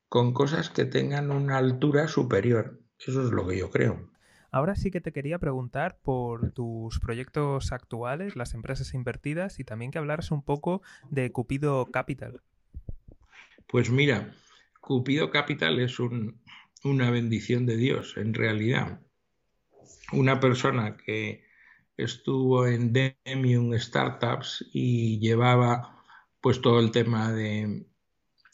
[0.09, 2.81] con cosas que tengan una altura superior.
[2.99, 4.10] Eso es lo que yo creo.
[4.51, 9.91] Ahora sí que te quería preguntar por tus proyectos actuales, las empresas invertidas y también
[9.91, 12.41] que hablaras un poco de Cupido Capital.
[13.67, 14.35] Pues mira,
[14.81, 18.99] Cupido Capital es una bendición de Dios, en realidad.
[20.11, 21.45] Una persona que
[21.95, 26.03] estuvo en Demium Startups y llevaba
[26.41, 27.85] pues todo el tema de,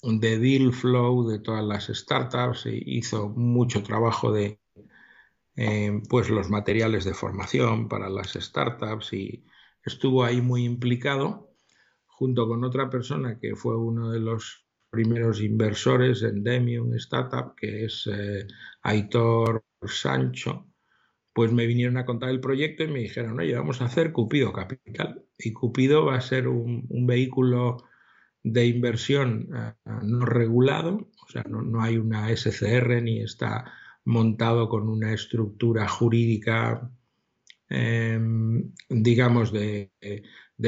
[0.04, 4.60] de deal flow de todas las startups, e hizo mucho trabajo de,
[5.58, 9.44] eh, pues los materiales de formación para las startups y
[9.84, 11.50] estuvo ahí muy implicado
[12.06, 17.86] junto con otra persona que fue uno de los primeros inversores en Demium Startup, que
[17.86, 18.46] es eh,
[18.84, 20.68] Aitor Sancho,
[21.34, 24.54] pues me vinieron a contar el proyecto y me dijeron, oye, vamos a hacer Cupido
[24.54, 25.24] Capital.
[25.38, 27.78] Y Cupido va a ser un, vehículo
[28.44, 33.66] de inversión eh, no regulado, o sea, no, no, hay una SCR ni está
[34.08, 36.90] montado con una estructura jurídica,
[37.68, 39.92] em, digamos, de,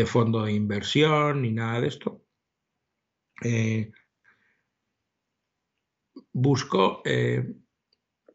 [0.05, 2.21] fondo de inversión ni nada de esto.
[3.41, 3.91] Eh,
[6.33, 7.55] buscó, eh,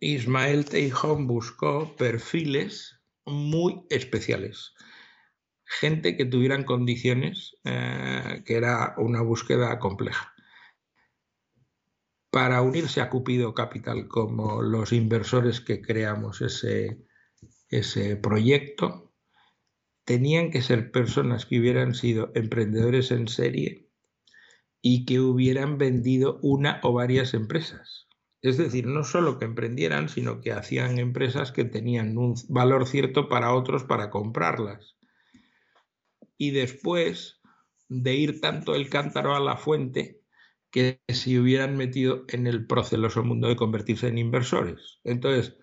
[0.01, 4.73] Ismael Teijón buscó perfiles muy especiales.
[5.67, 10.34] Gente que tuvieran condiciones, eh, que era una búsqueda compleja
[12.35, 17.07] para unirse a Cupido Capital como los inversores que creamos ese,
[18.17, 19.15] proyecto,
[20.05, 23.89] tenían que ser personas que hubieran sido emprendedores en serie
[24.83, 28.09] y que hubieran vendido una o varias empresas.
[28.43, 33.29] Es decir, no solo que emprendieran, sino que hacían empresas que tenían un valor cierto
[33.29, 34.97] para otros para comprarlas.
[36.37, 37.41] Y después
[37.89, 40.24] de ir tanto el cántaro a la fuente,
[40.75, 44.99] que si hubieran metido en el proceloso mundo de convertirse en inversores.
[45.05, 45.57] Entonces,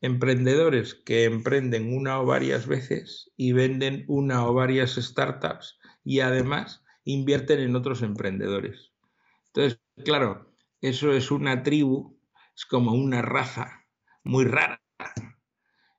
[0.00, 6.82] emprendedores que emprenden una o varias veces y venden una o varias startups y además
[7.04, 8.90] invierten en otros emprendedores.
[9.46, 12.18] Entonces, claro, eso es una tribu,
[12.56, 13.86] es como una raza
[14.24, 14.82] muy rara.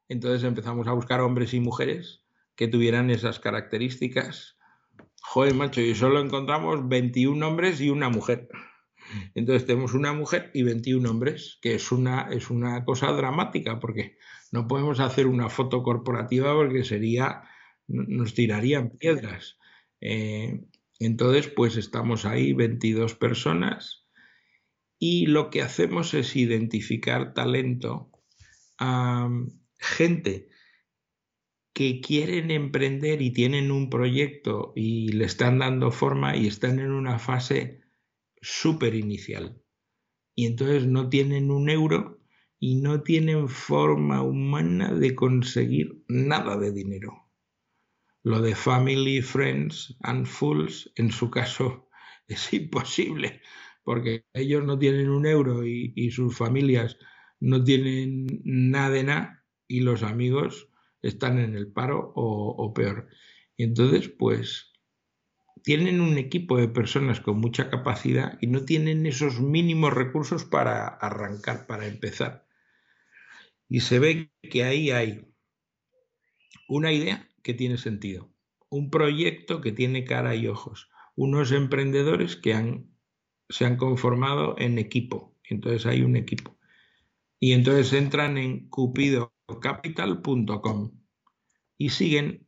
[0.09, 2.25] Entonces empezamos a buscar hombres y mujeres
[2.57, 4.58] que tuvieran esas características
[5.21, 8.49] joder, macho, y solo encontramos 21 hombres y una mujer.
[9.35, 14.17] Entonces tenemos una mujer y 21 hombres, que es una, es una cosa dramática, porque
[14.51, 17.43] no podemos hacer una foto corporativa porque sería,
[17.87, 19.57] nos tirarían piedras.
[20.01, 20.61] Eh,
[20.99, 24.07] entonces, pues estamos ahí 22 personas
[24.99, 28.11] y lo que hacemos es identificar talento
[28.77, 29.29] a
[29.77, 30.49] gente
[31.73, 36.91] que quieren emprender y tienen un proyecto y le están dando forma y están en
[36.91, 37.81] una fase
[38.41, 39.61] súper inicial.
[40.35, 42.19] Y entonces no tienen un euro
[42.59, 47.29] y no tienen forma humana de conseguir nada de dinero.
[48.23, 51.89] Lo de family, friends and fools, en su caso,
[52.27, 53.41] es imposible,
[53.83, 56.97] porque ellos no tienen un euro y, sus familias
[57.39, 60.68] no tienen nada de nada y los amigos
[61.01, 63.07] están en el paro o, peor.
[63.57, 64.73] Y entonces, pues,
[65.63, 70.87] tienen un equipo de personas con mucha capacidad y no tienen esos mínimos recursos para
[70.87, 72.47] arrancar, para empezar.
[73.67, 75.27] Y se ve que ahí hay
[76.67, 78.31] una idea que tiene sentido,
[78.69, 82.83] un proyecto que tiene cara y ojos, unos emprendedores que
[83.49, 85.35] se han conformado en equipo.
[85.43, 86.57] Entonces hay un equipo.
[87.39, 90.91] Y entonces entran en Cupido capital.com
[91.77, 92.47] y siguen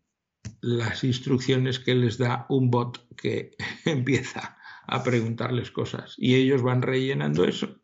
[0.62, 3.52] las instrucciones que les da un bot que
[3.86, 7.82] empieza a preguntarles cosas y ellos van rellenando eso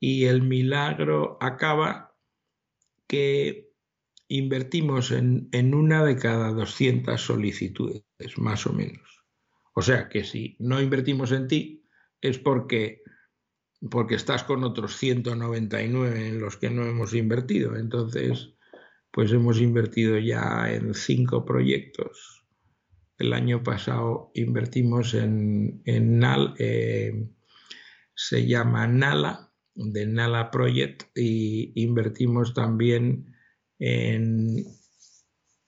[0.00, 2.14] y el milagro acaba
[3.06, 3.72] que
[4.28, 8.04] invertimos en, en, una de cada 200 solicitudes,
[8.36, 9.24] más o menos.
[9.74, 11.86] O sea que si no invertimos en ti
[12.20, 13.02] es porque
[13.90, 17.76] porque estás con otros 199 en los que no hemos invertido.
[17.76, 18.54] Entonces,
[19.10, 22.44] pues hemos invertido ya en cinco proyectos.
[23.18, 27.28] El año pasado invertimos en, en NAL, eh,
[28.14, 33.34] se llama NALA, de NALA Project, y invertimos también
[33.78, 34.64] en,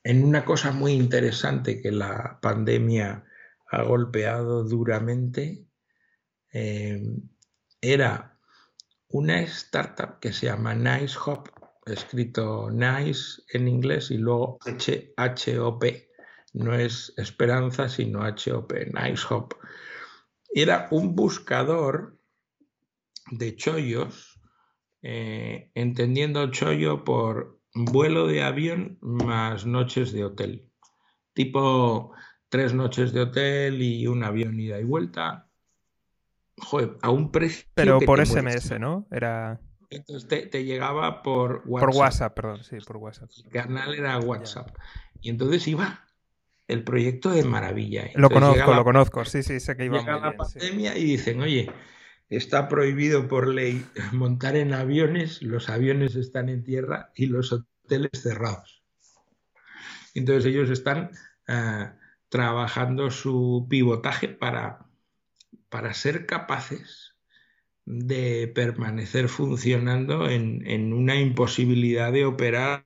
[0.02, 3.24] en una cosa muy interesante que la pandemia
[3.70, 5.66] ha golpeado duramente,
[6.52, 7.02] eh,
[7.92, 8.38] era
[9.08, 11.48] una startup que se llama Nice Hop,
[11.86, 16.10] escrito Nice en inglés y luego H-H-O-P.
[16.54, 19.54] No es esperanza, sino H-O-P, Nice Hop.
[20.52, 22.18] Era un buscador
[23.30, 24.40] de chollos,
[25.02, 30.72] eh, entendiendo chollo por vuelo de avión más noches de hotel.
[31.34, 32.12] Tipo
[32.48, 35.45] tres noches de hotel y un avión ida y vuelta.
[36.58, 37.66] Joder, a un precio.
[37.74, 39.06] Pero por SMS, ¿no?
[39.10, 39.60] Era.
[39.90, 41.88] Entonces te, llegaba por WhatsApp.
[41.88, 43.30] Por WhatsApp, perdón, sí, por WhatsApp.
[43.44, 44.76] El canal era WhatsApp.
[45.20, 46.04] Y entonces iba
[46.66, 48.10] el proyecto de maravilla.
[48.14, 51.70] lo conozco, lo conozco, sí, sí, sé que iba llega la pandemia y dicen, oye,
[52.28, 58.10] está prohibido por ley montar en aviones, los aviones están en tierra y los hoteles
[58.20, 58.82] cerrados.
[60.14, 61.10] Entonces ellos están
[61.46, 61.94] ah,
[62.28, 64.85] trabajando su pivotaje para,
[65.68, 67.14] para ser capaces
[67.84, 72.84] de permanecer funcionando en, en, una imposibilidad de operar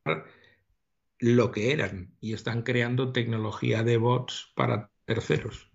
[1.19, 5.71] lo que eran y están creando tecnología de bots para terceros.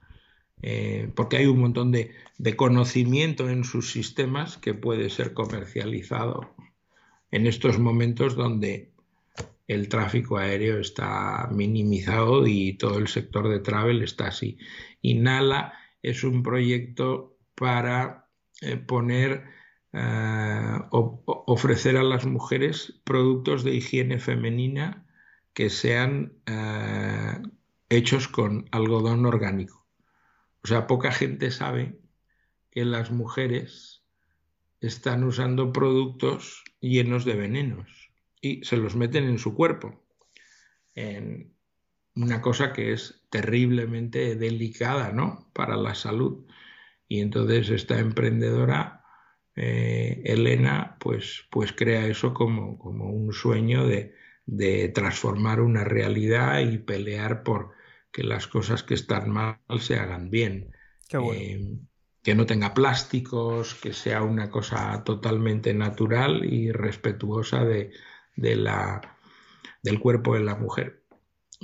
[0.61, 2.15] Eh, porque hay un montón de,
[2.55, 6.55] conocimiento en sus sistemas que puede ser comercializado
[7.31, 8.91] en estos momentos donde
[9.67, 14.57] el tráfico aéreo está minimizado y todo el sector de travel está así.
[15.01, 15.73] Y Nala
[16.09, 18.29] es un proyecto para
[18.61, 19.43] eh, poner,
[19.93, 25.05] eh, ofrecer a las mujeres productos de higiene femenina
[25.53, 26.33] que sean
[27.89, 29.87] hechos con algodón orgánico.
[30.63, 31.97] O sea, poca gente sabe
[32.71, 34.03] que las mujeres
[34.81, 40.03] están usando productos llenos de venenos y se los meten en su cuerpo.
[42.15, 45.49] Una cosa que es terriblemente delicada, ¿no?
[45.53, 46.45] Para la salud.
[47.07, 49.03] Y entonces esta emprendedora,
[49.55, 56.59] eh, Elena, pues, pues crea eso como, como un sueño de, de transformar una realidad
[56.59, 57.71] y pelear por
[58.11, 60.71] que las cosas que están mal se hagan bien.
[61.11, 61.77] Eh,
[62.23, 67.91] que no tenga plásticos, que sea una cosa totalmente natural y respetuosa de,
[68.35, 69.01] la,
[69.83, 71.04] del cuerpo de la mujer.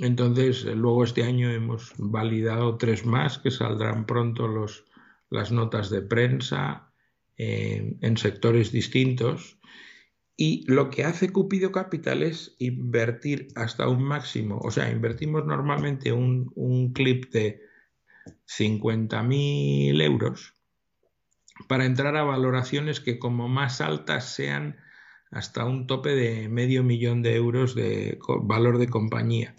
[0.02, 4.84] Entonces, luego este año hemos validado tres más que saldrán pronto los,
[5.30, 6.92] las notas de prensa
[7.38, 9.60] eh, en sectores distintos
[10.36, 16.10] y lo que hace Cupido Capital es invertir hasta un máximo, o sea, invertimos normalmente
[16.10, 17.60] un, clip de
[18.48, 20.54] 50.000 euros
[21.68, 24.78] para entrar a valoraciones que como más altas sean
[25.30, 29.54] hasta un tope de medio millón de euros de valor de compañía.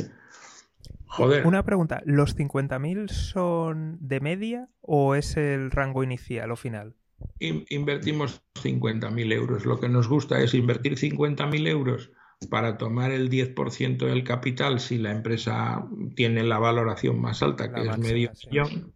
[1.14, 1.45] Joder.
[1.45, 6.95] Una pregunta, ¿los 50.000 son de media o es el rango inicial o final?
[7.39, 9.66] invertimos 50.000 euros.
[9.66, 12.11] Lo que nos gusta es invertir 50.000 euros
[12.49, 17.82] para tomar el 10% del capital si la empresa tiene la valoración más alta, que
[17.82, 18.93] es medio millón.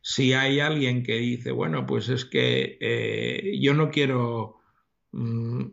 [0.00, 4.58] Si hay alguien que dice, bueno, pues es que eh, yo no quiero
[5.10, 5.64] mm,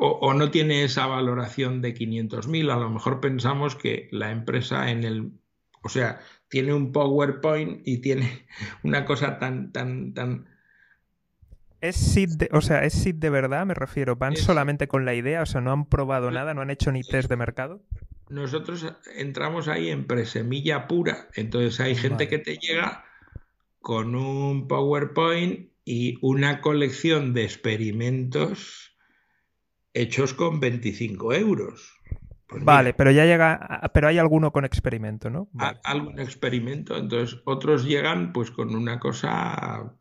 [0.00, 4.90] o, o, no tiene esa valoración de 500.000, a lo mejor pensamos que la empresa
[4.90, 5.32] en el,
[5.82, 8.46] o sea, tiene un PowerPoint y tiene
[8.82, 10.46] una cosa tan, tan, tan
[11.84, 13.66] ¿Es SID de, o sea, ¿es SID de verdad?
[13.66, 14.16] Me refiero.
[14.16, 15.42] ¿Van solamente con la idea?
[15.42, 16.54] O sea, ¿no han probado nada?
[16.54, 17.82] ¿No han hecho ni test de mercado?
[18.30, 21.28] Nosotros entramos ahí en presemilla pura.
[21.34, 23.04] Entonces hay gente que te llega
[23.82, 28.93] con un PowerPoint y una colección de experimentos
[29.94, 31.94] hechos con 25 euros.
[32.46, 35.48] Pues vale, pero ya llega, pero hay alguno con experimento, ¿no?
[35.82, 39.96] Algún experimento, entonces otros llegan pues con una cosa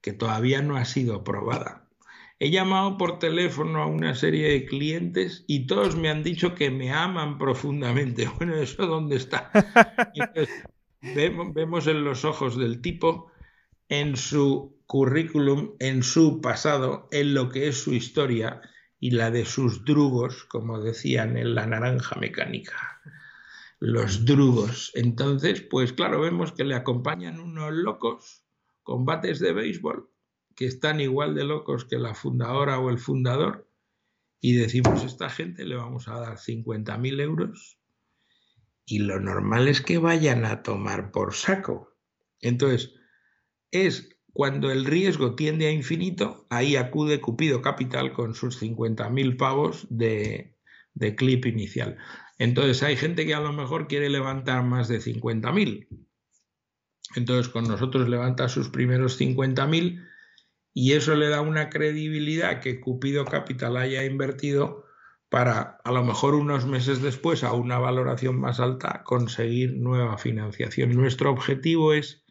[0.00, 1.88] que todavía no ha sido aprobada.
[2.38, 6.70] He llamado por teléfono a una serie de clientes y todos me han dicho que
[6.70, 8.28] me aman profundamente.
[8.38, 9.50] Bueno, ¿eso dónde está?
[11.02, 13.30] vemos, vemos en los ojos del tipo,
[13.88, 18.62] en su currículum, en su pasado, en lo que es su historia
[19.00, 23.00] y la de sus drugos, como decían en la naranja mecánica.
[23.78, 24.92] Los drugos.
[24.94, 28.44] Entonces, pues claro, vemos que le acompañan unos locos
[28.82, 30.10] combates de béisbol
[30.54, 33.66] que están igual de locos que la fundadora o el fundador
[34.40, 37.78] y decimos, a esta gente le vamos a dar 50.000 euros
[38.84, 41.96] y lo normal es que vayan a tomar por saco.
[42.40, 42.92] Entonces,
[43.70, 49.86] es cuando el riesgo tiende a infinito, ahí acude Cupido Capital con sus 50.000 pavos
[49.90, 50.56] de,
[51.16, 51.96] clip inicial.
[52.38, 55.88] Entonces hay gente que a lo mejor quiere levantar más de 50.000.
[57.16, 60.06] Entonces con nosotros levanta sus primeros 50.000
[60.72, 64.84] y eso le da una credibilidad que Cupido Capital haya invertido
[65.28, 70.94] para a lo mejor unos meses después a una valoración más alta conseguir nueva financiación.
[70.94, 72.24] Nuestro objetivo es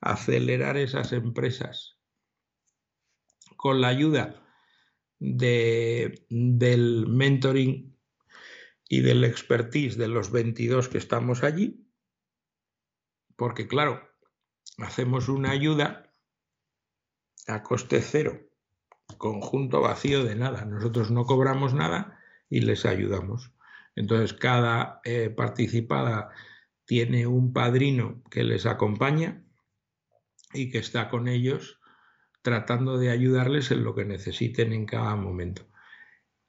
[0.00, 1.98] acelerar esas empresas
[3.56, 4.42] con la ayuda
[5.18, 7.96] de, del mentoring
[8.88, 11.88] y del expertise de los 22 que estamos allí,
[13.34, 14.02] porque claro,
[14.78, 16.14] hacemos una ayuda
[17.48, 18.40] a coste cero,
[19.18, 20.64] conjunto vacío de nada.
[20.64, 22.18] Nosotros no cobramos nada
[22.48, 23.52] y les ayudamos.
[23.94, 26.30] Entonces, cada eh, participada
[26.84, 29.45] tiene un padrino que les acompaña
[30.56, 31.78] y que está con ellos
[32.42, 35.66] tratando de ayudarles en lo que necesiten en cada momento.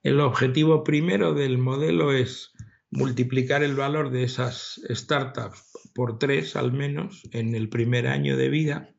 [0.03, 2.53] El objetivo primero del modelo es
[2.89, 8.49] multiplicar el valor de esas startups por tres al menos en el primer año de
[8.49, 8.93] vida.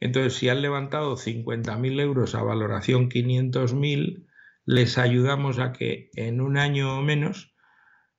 [0.00, 4.26] Entonces, si han levantado 50.000 euros a valoración 500.000,
[4.64, 7.54] les ayudamos a que en un año o menos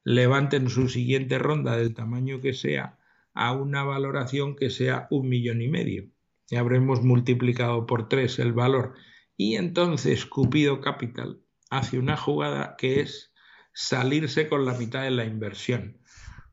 [0.04, 2.99] levanten su siguiente ronda del tamaño que sea
[3.40, 6.10] a una valoración que sea un millón y medio.
[6.50, 8.96] Y habremos multiplicado por tres el valor.
[9.38, 13.34] Y entonces Cupido Capital hace una jugada que es
[13.74, 16.02] salirse con la mitad de la inversión.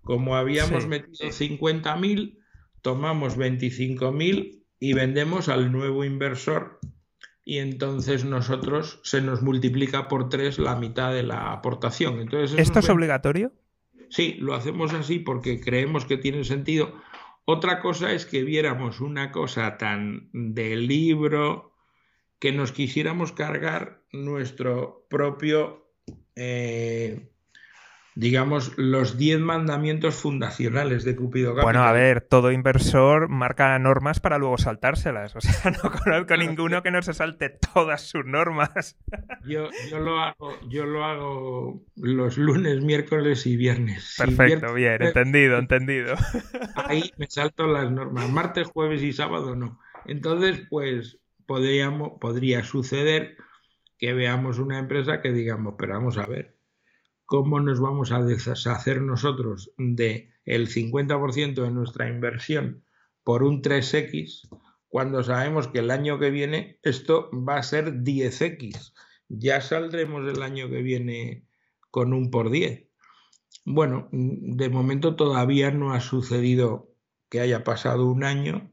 [0.02, 2.38] Como habíamos metido 50.000,
[2.82, 6.78] tomamos 25.000 y vendemos al nuevo inversor
[7.44, 12.20] y entonces nosotros se nos multiplica por tres la mitad de la aportación.
[12.20, 13.52] Entonces, ¿Esto es obligatorio?
[14.10, 16.94] Sí, lo hacemos así porque creemos que tiene sentido.
[17.44, 21.72] Otra cosa es que viéramos una cosa tan de libro
[22.38, 25.90] que nos quisiéramos cargar nuestro propio,
[26.34, 27.30] eh,
[28.16, 31.64] digamos, los 10 mandamientos fundacionales de Cupido Capital.
[31.64, 35.36] Bueno, a ver, todo inversor marca normas para luego saltárselas.
[35.36, 38.96] O sea, no conozco ninguno que no se salte todas sus normas.
[39.44, 44.14] Yo, yo, lo, hago, yo lo hago los lunes, miércoles y viernes.
[44.16, 46.14] Perfecto, bien, entendido, entendido.
[46.74, 48.30] Ahí me salto las normas.
[48.30, 49.78] Martes, jueves y sábado no.
[50.06, 53.36] Entonces, pues podríamos, podría suceder
[53.98, 56.55] que veamos una empresa que digamos, pero vamos a ver,
[57.26, 62.84] ¿cómo nos vamos a deshacer nosotros de el 50% de nuestra inversión
[63.24, 64.48] por un 3X
[64.88, 68.94] cuando sabemos que el año que viene esto va a ser 10X?
[69.28, 71.44] Ya saldremos el año que viene
[71.90, 72.86] con un por 10.
[73.64, 76.92] Bueno, de momento todavía no ha sucedido
[77.28, 78.70] que haya pasado un año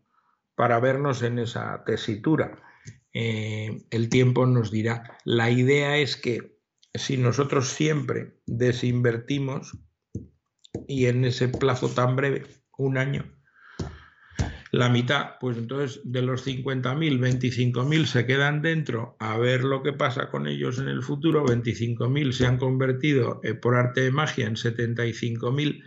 [0.56, 2.62] para vernos en esa tesitura.
[3.14, 5.18] Eh, el tiempo nos dirá.
[5.26, 6.53] La idea es que
[6.94, 9.78] si nosotros siempre desinvertimos
[10.88, 12.46] y en ese plazo tan breve,
[12.78, 13.26] un año,
[14.72, 19.94] la mitad, pues entonces de los 50.000, 25.000 se quedan dentro a ver lo que
[19.94, 24.48] pasa con ellos en el futuro, 25.000 se han convertido eh, por arte de magia
[24.48, 25.84] en 75.000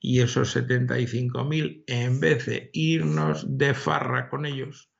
[0.00, 4.90] y esos 75.000 en vez de irnos de farra con ellos,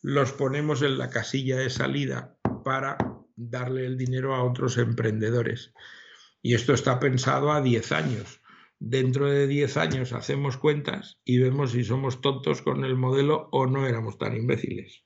[0.00, 2.98] los ponemos en la casilla de salida para
[3.50, 5.72] darle el dinero a otros emprendedores.
[6.42, 8.40] Y esto está pensado a 10 años.
[8.78, 13.66] Dentro de 10 años hacemos cuentas y vemos si somos tontos con el modelo o
[13.66, 15.04] no éramos tan imbéciles.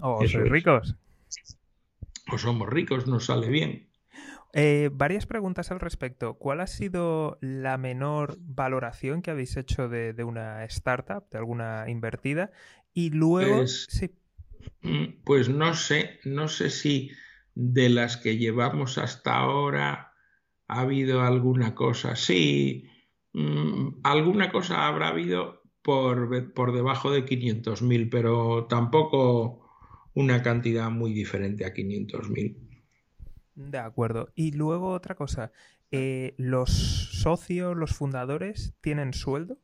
[0.00, 0.96] O sois ricos.
[2.32, 3.90] O somos ricos, nos sale bien.
[4.52, 6.34] Eh, varias preguntas al respecto.
[6.34, 12.50] ¿Cuál ha sido la menor valoración que habéis hecho de, una startup, de alguna invertida?
[12.92, 13.58] Y luego.
[13.58, 14.10] Pues, sí.
[14.82, 17.12] Mm, pues no sé, no sé si
[17.54, 20.12] de las que llevamos hasta ahora
[20.68, 22.16] ha habido alguna cosa.
[22.16, 22.88] Sí,
[23.32, 29.68] mm, alguna cosa habrá habido por, por debajo de 500.000, pero tampoco
[30.14, 32.56] una cantidad muy diferente a 500.000.
[33.54, 34.30] De acuerdo.
[34.34, 35.52] Y luego otra cosa,
[35.90, 39.58] eh, ¿los socios, los fundadores, tienen sueldo?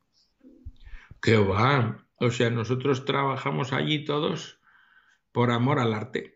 [1.23, 2.05] Que va.
[2.19, 4.61] O sea, nosotros trabajamos allí todos
[5.33, 6.36] por amor al arte.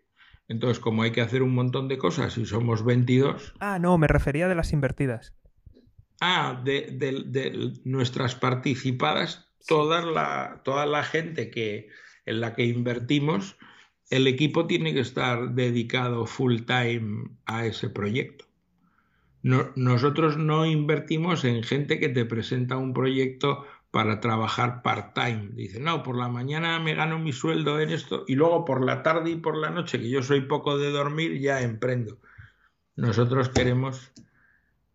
[0.51, 3.55] Entonces, como hay que hacer un montón de cosas y somos 22.
[3.61, 5.33] Ah, no, me refería de las invertidas.
[6.21, 11.89] Ah, de, nuestras participadas, toda la, toda la gente que,
[12.27, 13.57] en la que invertimos
[14.11, 18.45] el equipo tiene que estar dedicado full time a ese proyecto.
[19.43, 25.51] nosotros no invertimos en gente que te presenta un proyecto para trabajar part-time.
[25.53, 29.03] Dice, no, por la mañana me gano mi sueldo en esto y luego por la
[29.03, 32.19] tarde y por la noche, que yo soy poco de dormir, ya emprendo.
[32.97, 34.13] Nosotros queremos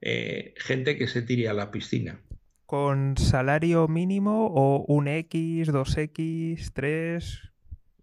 [0.02, 2.20] eh, gente que se tire a la piscina.
[2.66, 7.52] ¿Con salario mínimo o un X, 2X, 3?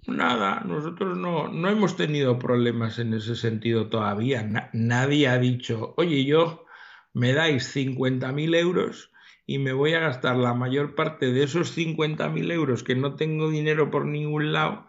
[0.09, 4.71] Nada, nosotros no, no hemos tenido problemas en ese sentido todavía.
[4.73, 6.67] nadie ha dicho, oye, yo
[7.13, 9.12] me dais 50.000 euros
[9.47, 13.51] y me voy a gastar la mayor parte de esos 50.000 euros que no tengo
[13.51, 14.87] dinero por ningún lado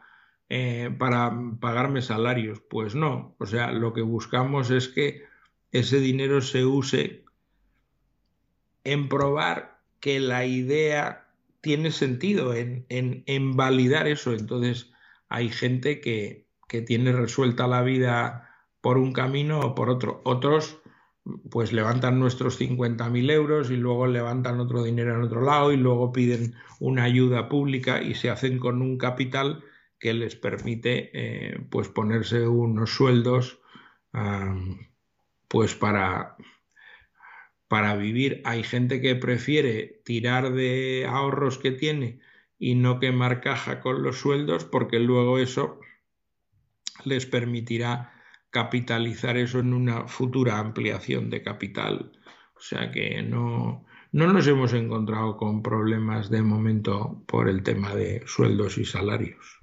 [0.49, 2.61] eh, para pagarme salarios.
[2.69, 5.23] Pues no, o sea, lo que buscamos es que
[5.71, 7.25] ese dinero se use
[8.83, 11.27] en probar que la idea
[11.61, 14.33] tiene sentido, en, en, validar eso.
[14.33, 14.91] Entonces
[15.29, 18.49] hay gente que, que tiene resuelta la vida
[18.81, 20.21] por un camino o por otro.
[20.25, 20.82] Otros
[21.49, 26.11] pues levantan nuestros 50.000 euros y luego levantan otro dinero en otro lado y luego
[26.11, 29.63] piden una ayuda pública y se hacen con un capital
[29.99, 33.59] que les permite eh, pues ponerse unos sueldos
[35.47, 36.35] pues para,
[37.67, 38.41] para vivir.
[38.45, 42.19] Hay gente que prefiere tirar de ahorros que tiene
[42.59, 45.79] y no quemar caja con los sueldos porque luego eso
[47.05, 48.12] les permitirá
[48.53, 52.11] capitalizar eso en una futura ampliación de capital.
[52.55, 57.95] O sea que no, no nos hemos encontrado con problemas de momento por el tema
[57.95, 59.59] de sueldos y salarios.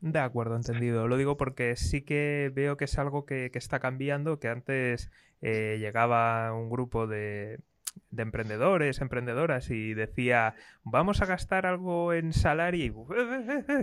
[0.00, 1.06] De acuerdo, entendido.
[1.06, 5.10] Lo digo porque sí que veo que es algo que, está cambiando, que antes
[5.42, 7.58] eh, llegaba un grupo de,
[8.10, 13.06] de emprendedores, emprendedoras y decía, vamos a gastar algo en salario.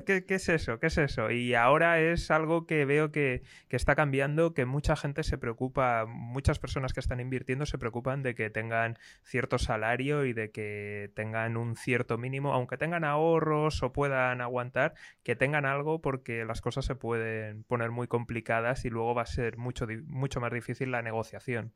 [0.05, 0.79] ¿Qué, ¿Qué, es eso?
[0.79, 1.31] ¿Qué es eso?
[1.31, 6.05] Y ahora es algo que veo que, que, está cambiando, que mucha gente se preocupa,
[6.07, 11.11] muchas personas que están invirtiendo se preocupan de que tengan cierto salario y de que
[11.15, 14.93] tengan un cierto mínimo, aunque tengan ahorros o puedan aguantar,
[15.23, 19.27] que tengan algo porque las cosas se pueden poner muy complicadas y luego va a
[19.27, 21.73] ser mucho, mucho más difícil la negociación.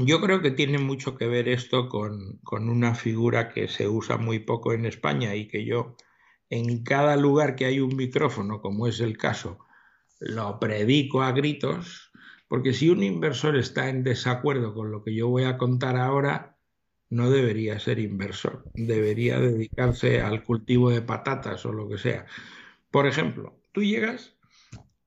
[0.00, 4.40] Yo creo que tiene mucho que ver esto con, una figura que se usa muy
[4.40, 5.96] poco en España y que yo
[6.50, 9.60] en cada lugar que hay un micrófono, como es el caso,
[10.18, 12.10] lo predico a gritos,
[12.48, 16.56] porque si un inversor está en desacuerdo con lo que yo voy a contar ahora,
[17.08, 22.26] no debería ser inversor, debería dedicarse al cultivo de patatas o lo que sea.
[22.90, 24.34] Por ejemplo, tú llegas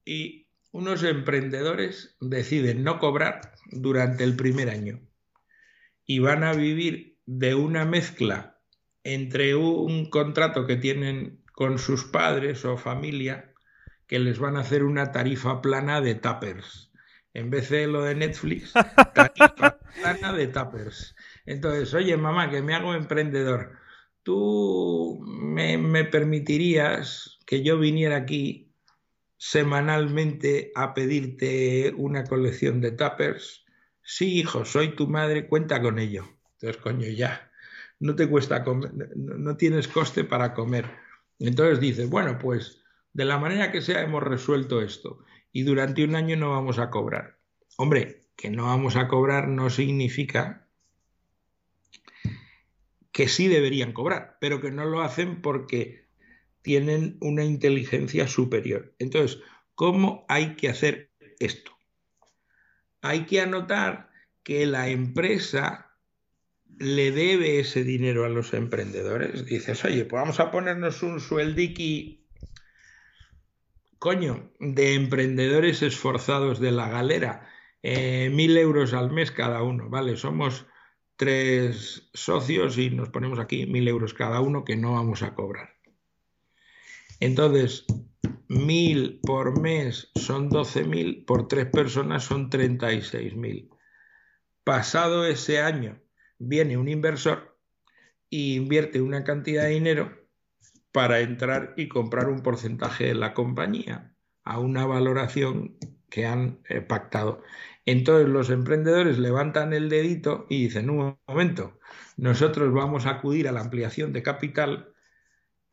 [0.05, 4.99] y unos emprendedores deciden no cobrar durante el primer año
[6.05, 8.59] y van a vivir de una mezcla
[9.03, 13.53] entre un contrato que tienen con sus padres o familia
[14.07, 16.91] que les van a hacer una tarifa plana de tappers.
[17.33, 18.73] En vez de lo de Netflix,
[19.13, 21.15] tarifa plana de tappers.
[21.45, 23.73] Entonces, oye, mamá, que me hago emprendedor.
[24.23, 28.66] ¿Tú me, me permitirías que yo viniera aquí
[29.37, 33.65] semanalmente a pedirte una colección de tuppers.
[34.01, 36.27] Sí, hijo, soy tu madre, cuenta con ello.
[36.53, 37.51] Entonces, coño, ya,
[37.99, 40.89] no te cuesta comer, no tienes coste para comer.
[41.39, 42.83] Entonces dices, bueno, pues
[43.13, 46.89] de la manera que sea hemos resuelto esto y durante un año no vamos a
[46.89, 47.39] cobrar.
[47.77, 50.67] Hombre, que no vamos a cobrar no significa
[53.11, 56.06] que sí deberían cobrar, pero que no lo hacen porque
[56.61, 58.93] tienen una inteligencia superior.
[58.99, 59.39] Entonces,
[59.75, 61.71] ¿cómo hay que hacer esto?
[63.01, 64.09] Hay que anotar
[64.43, 65.87] que la empresa
[66.79, 69.45] le debe ese dinero a los emprendedores.
[69.45, 72.27] Dices, oye, pues vamos a ponernos un sueldiqui,
[73.99, 77.49] coño, de emprendedores esforzados de la galera.
[77.83, 80.17] Eh, mil euros al mes cada uno, ¿vale?
[80.17, 80.65] Somos
[81.15, 85.76] tres socios y nos ponemos aquí mil euros cada uno que no vamos a cobrar.
[87.19, 87.85] Entonces,
[88.47, 93.69] mil por mes son 12.000, por tres personas son 36.000.
[94.63, 96.01] Pasado ese año,
[96.37, 97.57] viene un inversor
[98.29, 100.27] e invierte una cantidad de dinero
[100.91, 104.13] para entrar y comprar un porcentaje de la compañía
[104.43, 105.77] a una valoración
[106.09, 107.43] que han eh, pactado.
[107.85, 111.79] Entonces los emprendedores levantan el dedito y dicen, un momento,
[112.15, 114.93] nosotros vamos a acudir a la ampliación de capital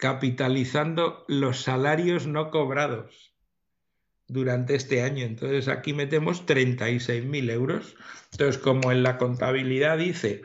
[0.04, 3.32] capitalizando los salarios no cobrados
[4.28, 5.24] durante este año.
[5.24, 7.96] Entonces aquí metemos 36.000 euros.
[8.32, 10.42] Entonces, como en la contabilidad dice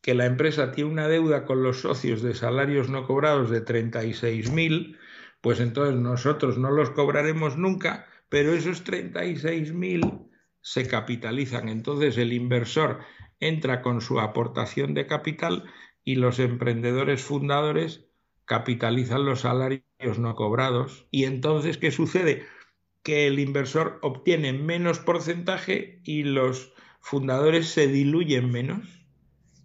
[0.00, 4.96] que la empresa tiene una deuda con los socios de salarios no cobrados de 36.000,
[5.40, 10.30] pues entonces nosotros no los cobraremos nunca, pero esos 36.000
[10.60, 11.68] se capitalizan.
[11.68, 13.00] Entonces el inversor
[13.40, 15.64] entra con su aportación de capital
[16.04, 18.06] y los emprendedores fundadores
[18.50, 22.42] capitalizan los salarios no cobrados y entonces, ¿qué sucede?
[23.04, 29.04] Que el inversor obtiene menos porcentaje y los fundadores se diluyen menos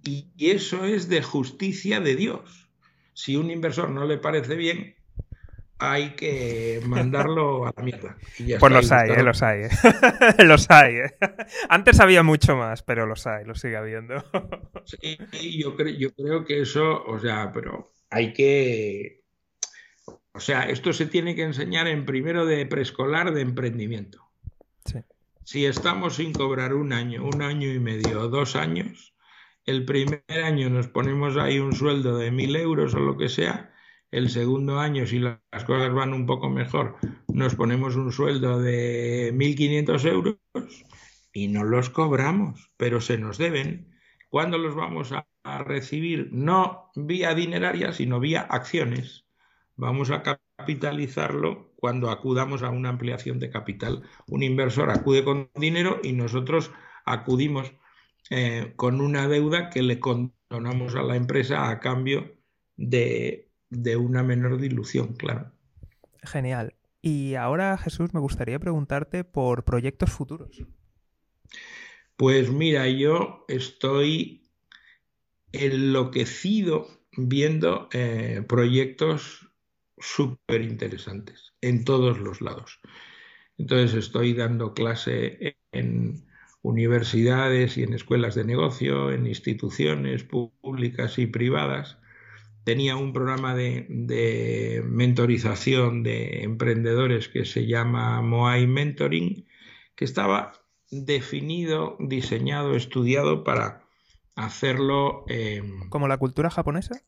[0.04, 2.70] y eso es de justicia de Dios.
[3.14, 4.94] Si un inversor no le parece bien,
[5.80, 8.18] hay que mandarlo a la mierda.
[8.60, 10.44] pues los hay, eh, los hay, eh.
[10.44, 10.94] los hay.
[10.98, 11.18] Eh.
[11.70, 14.24] Antes había mucho más, pero los hay, los sigue habiendo.
[14.86, 15.18] sí,
[15.58, 19.24] yo, yo creo que eso, o sea, pero hay que...
[20.34, 24.24] O sea, esto se tiene que enseñar en primero de preescolar de emprendimiento.
[25.44, 29.14] Si estamos sin cobrar un año, un año y medio dos años,
[29.66, 33.72] el primer año nos ponemos ahí un sueldo de mil euros o lo que sea,
[34.12, 36.98] el segundo año, si las cosas van un poco mejor,
[37.28, 40.38] nos ponemos un sueldo de 1.500 euros
[41.34, 43.94] y no los cobramos, pero se nos deben.
[44.30, 45.28] ¿Cuándo los vamos a,
[45.64, 46.30] recibir?
[46.32, 49.26] No vía dineraria, sino vía acciones.
[49.76, 54.04] Vamos a capitalizarlo cuando acudamos a una ampliación de capital.
[54.28, 56.72] Un inversor acude con dinero y nosotros
[57.06, 57.74] acudimos
[58.30, 62.36] eh, con una deuda que le condonamos a la empresa a cambio
[62.78, 65.52] de de una menor dilución, claro.
[66.24, 66.76] Genial.
[67.02, 70.66] Y ahora, Jesús, me gustaría preguntarte por proyectos futuros.
[72.18, 74.45] Pues mira, yo estoy
[75.64, 76.88] enloquecido
[77.18, 79.50] viendo eh, proyectos
[79.98, 82.80] súper interesantes en todos los lados.
[83.58, 86.26] Entonces estoy dando clase en
[86.62, 92.00] universidades y en escuelas de negocio, en instituciones públicas y privadas,
[92.66, 99.48] tenía un programa de, mentorización de emprendedores que se llama Moai Mentoring,
[99.96, 100.54] que estaba
[100.90, 103.85] definido, diseñado, estudiado para
[104.36, 105.26] hacerlo...
[105.28, 107.02] Em, ¿Como la cultura japonesa?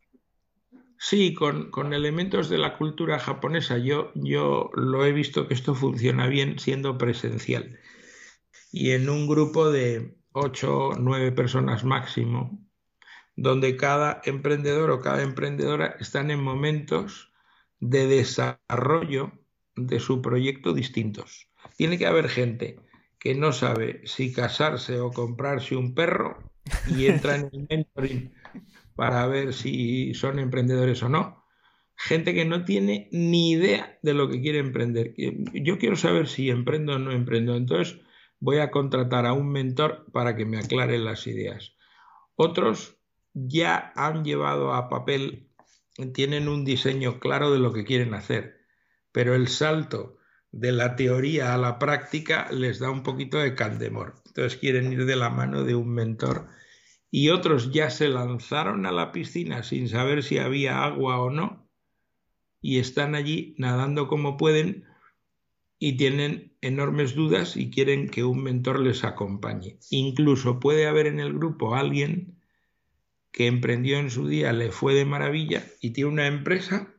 [1.00, 3.78] Sí, con, elementos de la cultura japonesa.
[3.78, 7.80] Yo, yo lo he visto que esto funciona bien siendo presencial.
[8.72, 12.60] Y en un grupo de ocho, nueve personas máximo,
[13.36, 17.32] donde cada emprendedor o cada emprendedora están en momentos
[17.80, 19.32] de desarrollo
[19.76, 21.48] de su proyecto distintos.
[21.76, 22.80] Tiene que haber gente
[23.20, 26.52] que no sabe si casarse o comprarse un perro
[26.88, 28.34] y entra en el mentoring
[28.96, 31.44] para ver si son emprendedores o no.
[31.96, 35.14] Gente que no tiene ni idea de lo que quiere emprender.
[35.54, 37.56] Yo quiero saber si emprendo o no emprendo.
[37.56, 38.00] Entonces
[38.40, 41.74] voy a contratar a un mentor para que me aclare las ideas.
[42.36, 42.98] Otros
[43.34, 45.50] ya han llevado a papel,
[46.14, 48.58] tienen un diseño claro de lo que quieren hacer,
[49.12, 50.17] pero el salto
[50.58, 54.16] de la teoría a la práctica les da un poquito de candemor.
[54.26, 56.48] Entonces quieren ir de la mano de un mentor
[57.12, 61.70] y otros ya se lanzaron a la piscina sin saber si había agua o no
[62.60, 64.86] y están allí nadando como pueden
[65.78, 69.78] y tienen enormes dudas y quieren que un mentor les acompañe.
[69.92, 72.42] Incluso puede haber en el grupo alguien
[73.32, 76.97] que emprendió en su día le fue de maravilla y tiene una empresa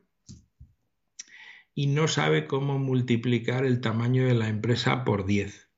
[1.79, 5.69] y no sabe cómo multiplicar el tamaño de la empresa por 10.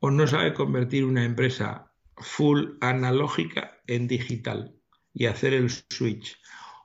[0.00, 4.74] O no sabe convertir una empresa full analógica en digital
[5.14, 6.36] y hacer el switch.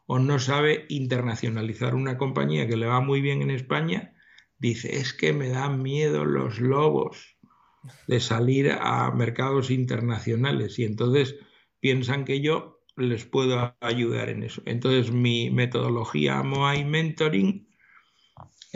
[0.05, 4.13] O no sabe internacionalizar una compañía que le va muy bien en España.
[4.59, 7.39] Dice, es que me dan miedo los lobos
[8.05, 11.35] de salir a mercados internacionales y entonces
[11.79, 14.61] piensan que yo les puedo ayudar en eso.
[14.67, 17.64] Entonces, mi metodología Moai Mentoring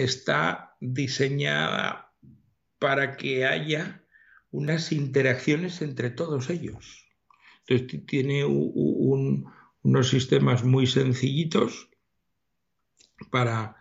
[0.03, 2.13] está diseñada
[2.79, 4.03] para que haya
[4.51, 7.07] unas interacciones entre todos ellos.
[7.67, 11.89] Entonces, tiene unos sistemas muy sencillitos
[13.31, 13.75] para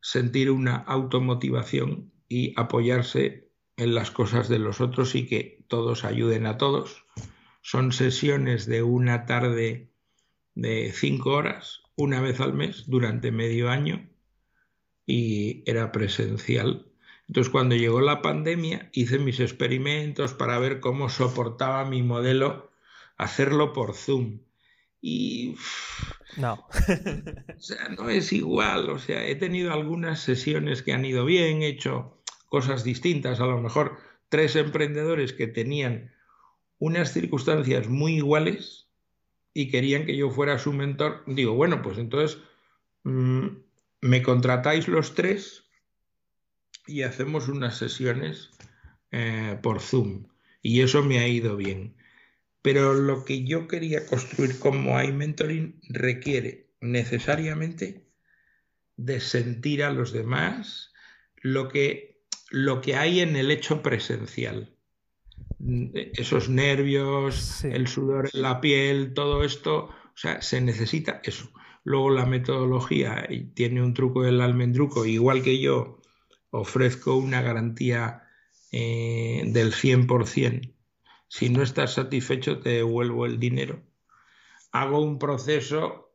[0.00, 6.46] sentir una automotivación y apoyarse en las cosas de los otros y que todos ayuden
[6.46, 7.04] a todos
[7.66, 9.90] son sesiones de una tarde
[10.54, 14.08] de cinco horas, una vez al mes, durante medio año,
[15.06, 16.86] y era presencial.
[17.28, 22.70] Entonces, cuando llegó la pandemia, hice mis experimentos para ver cómo soportaba mi modelo
[23.16, 24.40] hacerlo por Zoom.
[25.00, 25.56] Y.
[26.36, 26.54] No.
[26.54, 28.90] o sea, no es igual.
[28.90, 33.40] O sea, he tenido algunas sesiones que han ido bien, he hecho cosas distintas.
[33.40, 33.98] A lo mejor
[34.28, 36.12] tres emprendedores que tenían
[36.78, 38.88] unas circunstancias muy iguales
[39.54, 42.38] y querían que yo fuera su mentor, digo, bueno, pues entonces
[43.04, 43.46] mm,
[44.06, 45.64] me contratáis los tres
[46.86, 48.50] y hacemos unas sesiones
[49.10, 50.28] eh, por Zoom.
[50.62, 51.96] Y eso me ha ido bien.
[52.62, 58.06] Pero lo que yo quería construir como iMentoring requiere necesariamente
[58.96, 60.92] de sentir a los demás
[61.36, 64.76] lo que, lo que hay en el hecho presencial
[66.14, 71.50] esos nervios, el sudor en la piel, todo esto, o sea, se necesita eso.
[71.86, 76.00] Luego la metodología tiene un truco del almendruco, igual que yo
[76.50, 78.24] ofrezco una garantía
[78.72, 80.74] eh, del 100%.
[81.28, 83.84] Si no estás satisfecho, te devuelvo el dinero.
[84.72, 86.12] Hago un proceso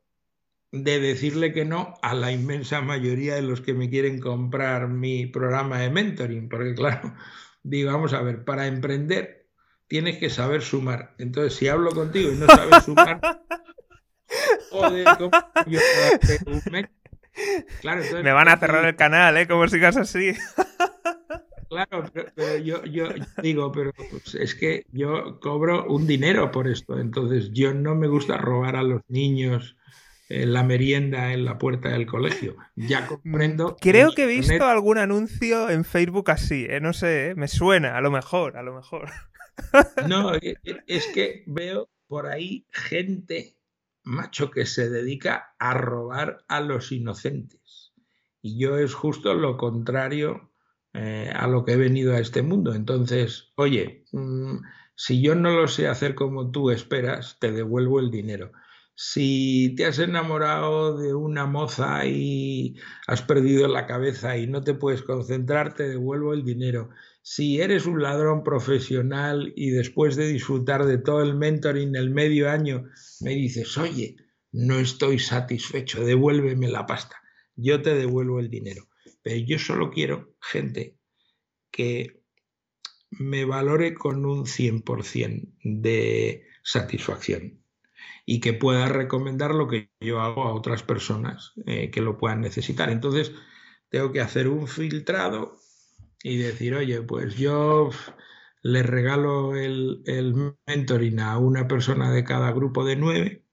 [0.72, 5.24] de decirle que no a la inmensa mayoría de los que me quieren comprar mi
[5.24, 7.14] programa de mentoring, porque claro,
[7.62, 9.48] digo, vamos a ver, para emprender
[9.86, 11.14] tienes que saber sumar.
[11.16, 13.22] Entonces, si hablo contigo y no sabes sumar,
[18.22, 19.46] Me van a cerrar el canal, ¿eh?
[19.46, 20.34] Como sigas así.
[21.68, 22.04] Claro,
[22.34, 22.82] pero, yo,
[23.42, 28.08] digo, pero pues, es que yo cobro un dinero por esto, entonces yo no me
[28.08, 29.74] gusta robar a los niños
[30.28, 32.56] en la merienda en la puerta del colegio.
[32.76, 33.76] Ya comprendo.
[33.80, 36.80] Creo que he visto algún anuncio en Facebook así, ¿eh?
[36.80, 37.34] no sé, ¿eh?
[37.34, 39.10] me suena, a lo mejor, a lo mejor.
[40.08, 43.56] No, e, e, es que veo por ahí gente
[44.04, 47.92] macho que se dedica a robar a los inocentes.
[48.40, 50.52] Y yo es justo lo contrario
[50.94, 52.74] eh, a lo que he venido a este mundo.
[52.74, 54.58] Entonces, oye, mm,
[54.94, 58.52] si yo no lo sé hacer como tú esperas, te devuelvo el dinero.
[58.94, 62.76] Si te has enamorado de una moza y
[63.06, 66.90] has perdido la cabeza y no te puedes concentrar, te devuelvo el dinero.
[67.22, 72.50] Si eres un ladrón profesional y después de disfrutar de todo el mentoring el medio
[72.50, 72.84] año
[73.20, 74.16] me dices, oye,
[74.50, 77.16] no estoy satisfecho, devuélveme la pasta,
[77.56, 78.88] yo te devuelvo el dinero.
[79.22, 80.98] Pero yo solo quiero gente
[81.70, 82.22] que
[83.10, 87.61] me valore con un 100% de satisfacción
[88.24, 92.40] y que pueda recomendar lo que yo hago a otras personas eh, que lo puedan
[92.40, 92.90] necesitar.
[92.90, 93.32] Entonces,
[93.88, 95.58] tengo que hacer un filtrado
[96.22, 97.90] y decir, oye, pues yo
[98.62, 103.44] le regalo el, el, mentoring a una persona de cada grupo de nueve,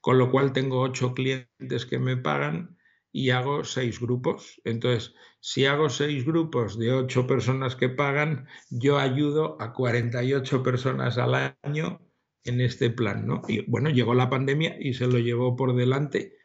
[0.00, 2.78] con lo cual tengo ocho clientes que me pagan
[3.12, 4.60] y hago seis grupos.
[4.64, 11.18] Entonces, si hago seis grupos de ocho personas que pagan, yo ayudo a 48 personas
[11.18, 12.00] al año
[12.44, 13.42] en este plan, ¿no?
[13.48, 16.36] Y bueno, llegó la pandemia y se lo llevó por delante.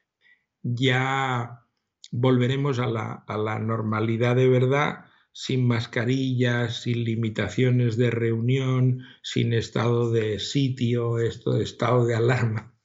[0.61, 1.65] Ya
[2.11, 9.53] volveremos a la, a la normalidad de verdad sin mascarillas, sin limitaciones de reunión, sin
[9.53, 12.75] estado de sitio, esto de estado de alarma.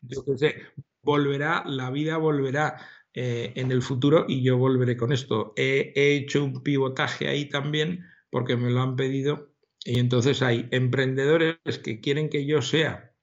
[0.00, 0.56] Yo qué sé,
[1.02, 2.80] volverá, la vida volverá
[3.12, 5.52] eh, en el futuro y yo volveré con esto.
[5.56, 9.55] He, he hecho un pivotaje ahí también porque me lo han pedido
[9.86, 13.14] y entonces hay emprendedores que quieren que yo sea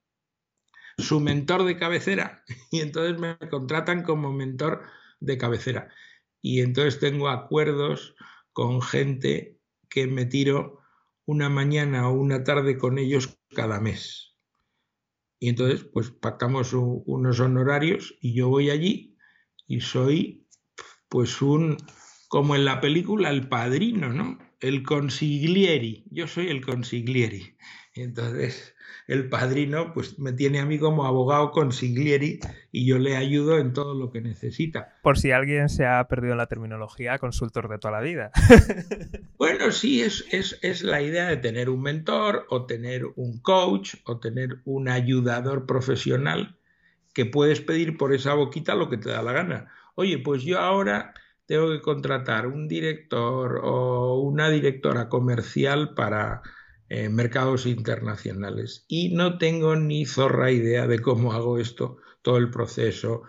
[0.98, 4.84] su mentor de cabecera y entonces me contratan como mentor
[5.20, 5.94] de cabecera.
[6.42, 8.16] Y entonces tengo acuerdos
[8.54, 9.60] con gente
[9.90, 10.80] que me tiro
[11.26, 14.36] una mañana o una tarde con ellos cada mes.
[15.40, 19.18] Y entonces, pues pactamos unos honorarios y yo voy allí
[19.68, 20.48] y soy,
[21.10, 21.78] pues un,
[22.30, 24.38] como en la película, el padrino, ¿no?
[24.64, 26.06] El consiglieri.
[26.10, 27.58] Yo soy el consiglieri.
[27.96, 28.74] Entonces,
[29.08, 32.40] el padrino pues me tiene a mí como abogado consiglieri
[32.72, 34.96] y yo le ayudo en todo lo que necesita.
[35.04, 38.32] Por si alguien se ha perdido en la terminología, consultor de toda la vida.
[39.38, 43.96] bueno, sí, es, es, es la idea de tener un mentor o tener un coach
[44.06, 46.58] o tener un ayudador profesional
[47.14, 49.74] que puedes pedir por esa boquita lo que te da la gana.
[49.96, 51.14] Oye, pues yo ahora
[51.46, 56.42] tengo que contratar un director o una directora comercial para
[56.90, 58.86] eh, mercados internacionales.
[58.88, 63.24] Y no tengo ni zorra idea de cómo hago esto, todo el proceso,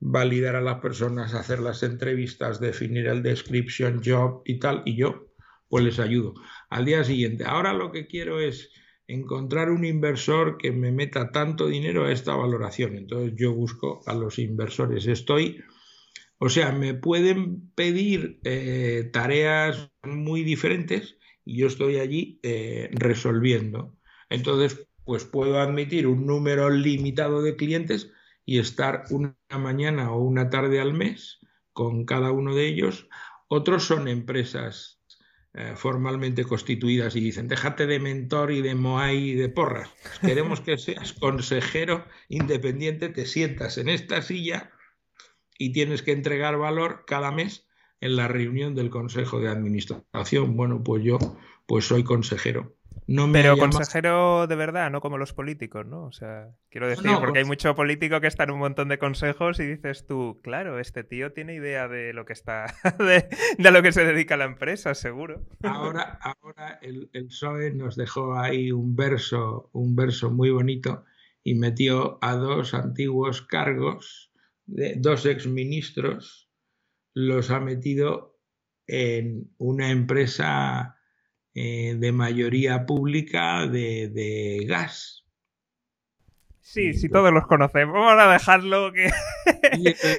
[0.00, 5.28] validar a las personas, hacer las entrevistas, definir el description job y tal, y yo
[5.68, 6.34] pues les ayudo.
[6.70, 8.70] Al día siguiente, ahora lo que quiero es
[9.06, 12.96] encontrar un inversor que me meta tanto dinero a esta valoración.
[12.96, 15.06] Entonces yo busco a los inversores.
[15.06, 15.62] Estoy,
[16.38, 23.96] o sea, me pueden pedir eh, tareas muy diferentes y yo estoy allí eh, resolviendo.
[24.30, 28.12] Entonces, pues puedo admitir un número limitado de clientes
[28.44, 31.40] y estar una mañana o una tarde al mes
[31.72, 33.08] con cada uno de ellos.
[33.48, 35.00] Otros son empresas
[35.54, 39.90] eh, formalmente constituidas y dicen, déjate de mentor y de Moai y de porras.
[40.20, 44.70] Queremos que seas consejero independiente, te sientas en esta silla
[45.58, 47.66] y tienes que entregar valor cada mes
[48.00, 50.56] en la reunión del Consejo de Administración.
[50.56, 51.18] Bueno, pues yo
[51.66, 52.74] pues soy consejero
[53.32, 56.04] Pero consejero de verdad, no como los políticos, ¿no?
[56.04, 59.60] O sea, quiero decir, porque hay mucho político que está en un montón de consejos
[59.60, 62.66] y dices tú, claro, este tío tiene idea de lo que está,
[62.98, 63.28] de,
[63.66, 65.42] a lo que se dedica la empresa, seguro.
[65.62, 71.04] Ahora, ahora el, el PSOE nos dejó ahí un verso, un verso muy bonito
[71.42, 74.27] y metió a dos antiguos cargos,
[74.68, 76.50] de dos exministros,
[77.14, 78.38] los ha metido
[78.86, 80.96] en una empresa
[81.54, 85.24] eh, de mayoría pública de, gas.
[86.60, 87.94] Sí, sí, todos los conocemos.
[87.94, 89.10] Vamos a dejarlo que.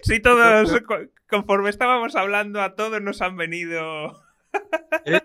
[0.04, 0.82] sí, todos,
[1.30, 4.22] conforme estábamos hablando, a todos nos han venido.
[5.06, 5.22] Eh,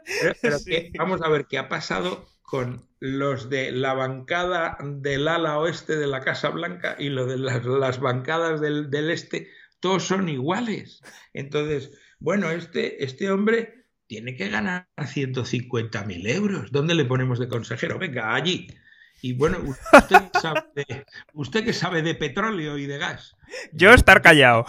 [0.69, 5.97] eh, vamos a ver qué ha pasado con los de la bancada del ala oeste
[5.97, 11.03] de la Casa Blanca y lo de las, bancadas del, del, este, todos son iguales.
[11.35, 16.73] Entonces, bueno, este, este hombre tiene que ganar 150.000 euros.
[16.73, 17.99] ¿Dónde le ponemos de consejero?
[17.99, 18.69] Venga, allí.
[19.21, 19.59] Y bueno,
[21.35, 23.37] usted, que sabe de petróleo y de gas.
[23.73, 24.65] Yo estar callado.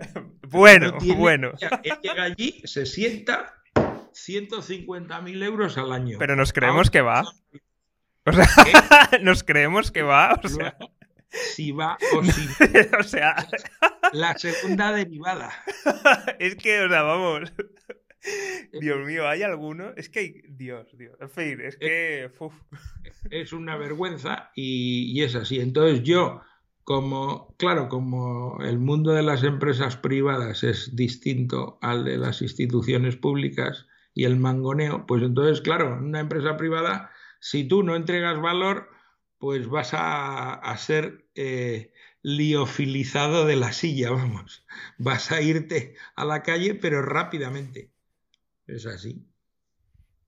[0.48, 1.54] bueno, bueno.
[1.82, 6.18] Él llega allí, se sienta 150.000 euros al año.
[6.20, 7.24] Pero nos creemos que va.
[8.26, 8.46] O sea,
[9.22, 10.38] nos creemos que va.
[10.42, 10.76] O sea.
[11.30, 12.48] Si va o si.
[12.98, 13.34] o sea.
[14.12, 15.50] La segunda derivada.
[16.38, 17.52] es que, o sea, vamos.
[18.72, 19.92] Dios mío, ¿hay alguno?
[19.96, 20.42] Es que hay.
[20.48, 21.16] Dios, Dios.
[21.20, 22.30] En fin, es que.
[23.30, 25.60] Es una vergüenza y, es así.
[25.60, 26.42] Entonces, yo,
[26.84, 27.54] como.
[27.58, 33.86] Claro, como el mundo de las empresas privadas es distinto al de las instituciones públicas
[34.14, 37.10] y el mangoneo, pues entonces, claro, en una empresa privada,
[37.40, 38.90] si tú no entregas valor,
[39.38, 41.26] pues vas a, ser.
[41.34, 44.66] Eh, liofilizado de la silla, vamos.
[44.98, 47.90] Vas a irte a la calle, pero rápidamente.
[48.66, 49.26] Es así.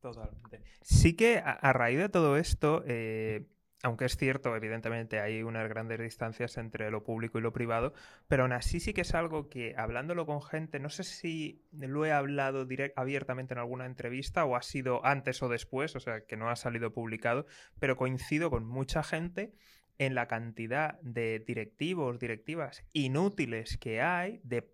[0.01, 0.63] Totalmente.
[0.83, 3.47] Sí que a, raíz de todo esto, eh,
[3.83, 7.93] aunque es cierto, evidentemente hay unas grandes distancias entre lo público y lo privado,
[8.28, 12.07] pero aún así sí que es algo que, hablándolo con gente, no sé si lo
[12.07, 16.37] he hablado abiertamente en alguna entrevista o ha sido antes o después, o sea, que
[16.37, 17.45] no ha salido publicado,
[17.80, 19.53] pero coincido con mucha gente
[19.99, 24.72] en la cantidad de directivos, directivas inútiles que hay, de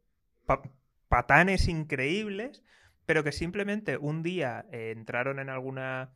[1.08, 2.62] patanes increíbles,
[3.06, 6.12] pero que simplemente un día eh, entraron en alguna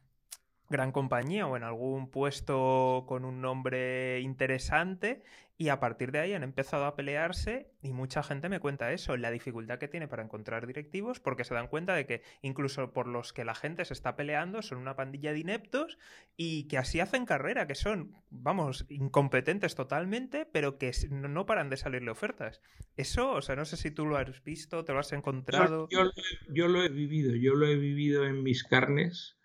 [0.73, 5.23] gran compañía o en algún puesto con un nombre interesante
[5.63, 9.17] y a partir de ahí han empezado a pelearse y mucha gente me cuenta eso,
[9.17, 13.07] la dificultad que tiene para encontrar directivos porque se dan cuenta de que incluso por
[13.07, 15.99] los que la gente se está peleando son una pandilla de ineptos
[16.37, 21.77] y que así hacen carrera, que son, vamos, incompetentes totalmente, pero que no paran de
[21.77, 22.61] salirle ofertas.
[22.97, 25.87] Eso, o sea, no sé si tú lo has visto, te lo has encontrado.
[25.91, 26.11] Yo,
[26.49, 29.37] yo lo he vivido, yo lo he vivido en mis carnes.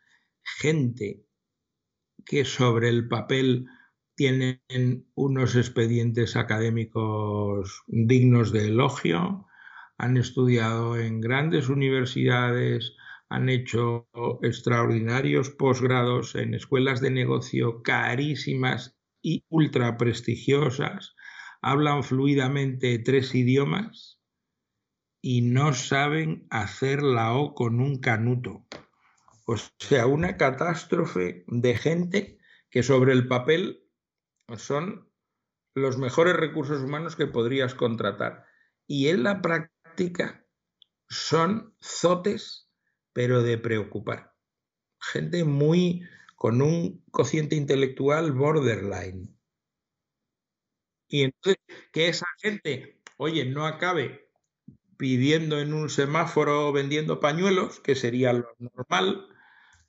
[0.55, 1.25] Gente
[2.25, 3.67] que sobre el papel
[4.15, 4.61] tienen
[5.13, 9.45] unos expedientes académicos dignos de elogio,
[9.97, 12.95] han estudiado en grandes universidades,
[13.29, 14.07] han hecho
[14.41, 21.13] extraordinarios posgrados en escuelas de negocio carísimas y ultra prestigiosas,
[21.61, 24.21] hablan fluidamente tres idiomas
[25.21, 28.65] y no saben hacer la O con un canuto.
[29.49, 32.37] O sea, una catástrofe de gente
[32.69, 33.81] que sobre el papel
[34.57, 35.09] son
[35.73, 38.45] los mejores recursos humanos que podrías contratar.
[38.87, 40.45] Y en la práctica
[41.07, 42.69] son zotes,
[43.13, 44.35] pero de preocupar.
[44.99, 49.33] Gente muy con un cociente intelectual borderline.
[51.07, 54.29] Y entonces que esa gente, oye, no acabe
[54.97, 59.29] pidiendo en un semáforo vendiendo pañuelos, que sería lo normal,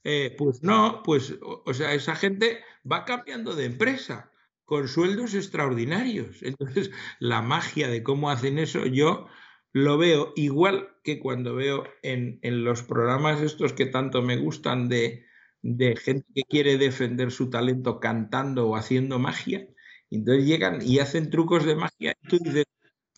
[0.05, 4.33] eh, pues no, pues, o sea, esa gente va cambiando de empresa
[4.65, 6.43] con sueldos extraordinarios.
[6.43, 6.91] Entonces,
[7.21, 9.27] la magia de cómo hacen eso, yo
[9.73, 15.25] lo veo igual que cuando veo en, los programas estos que tanto me gustan de,
[15.63, 19.67] de, gente que quiere defender su talento cantando o haciendo magia.
[20.11, 22.67] entonces llegan y hacen trucos de magia y tú dices,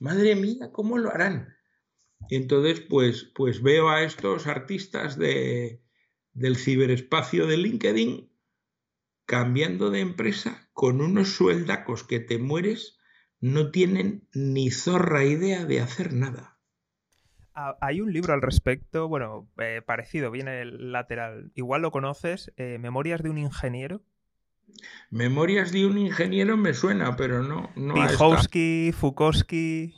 [0.01, 1.57] madre mía, ¿cómo lo harán?
[2.29, 5.83] Entonces, pues, pues veo a estos artistas de,
[6.33, 8.31] del ciberespacio de LinkedIn
[9.31, 12.99] cambiando de empresa con unos sueldacos que te mueres,
[13.39, 16.59] no tienen ni zorra idea de hacer nada.
[17.55, 21.53] Ah, hay un libro al respecto, bueno, eh, parecido, viene el lateral.
[21.55, 24.03] Igual lo conoces, eh, Memorias de un ingeniero.
[25.11, 27.71] Memorias de un ingeniero me suena, pero no.
[27.77, 27.95] no
[28.93, 29.95] Fukowski.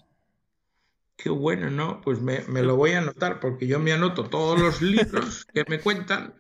[1.22, 2.00] Qué bueno, ¿no?
[2.00, 5.64] Pues me, me, lo voy a anotar porque yo me anoto todos los libros que
[5.68, 6.34] me cuentan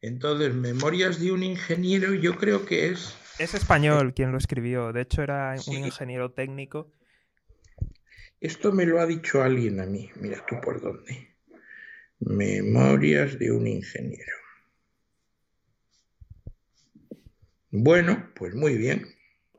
[0.00, 3.16] Entonces, Memorias de un ingeniero, yo creo que es.
[3.38, 4.92] Es español quien lo escribió.
[4.92, 6.92] De hecho, era un ingeniero técnico.
[8.40, 10.10] Esto me lo ha dicho alguien a mí.
[10.16, 11.36] Mira tú por dónde.
[12.18, 14.32] Memorias de un ingeniero.
[17.70, 19.06] Bueno, pues muy bien.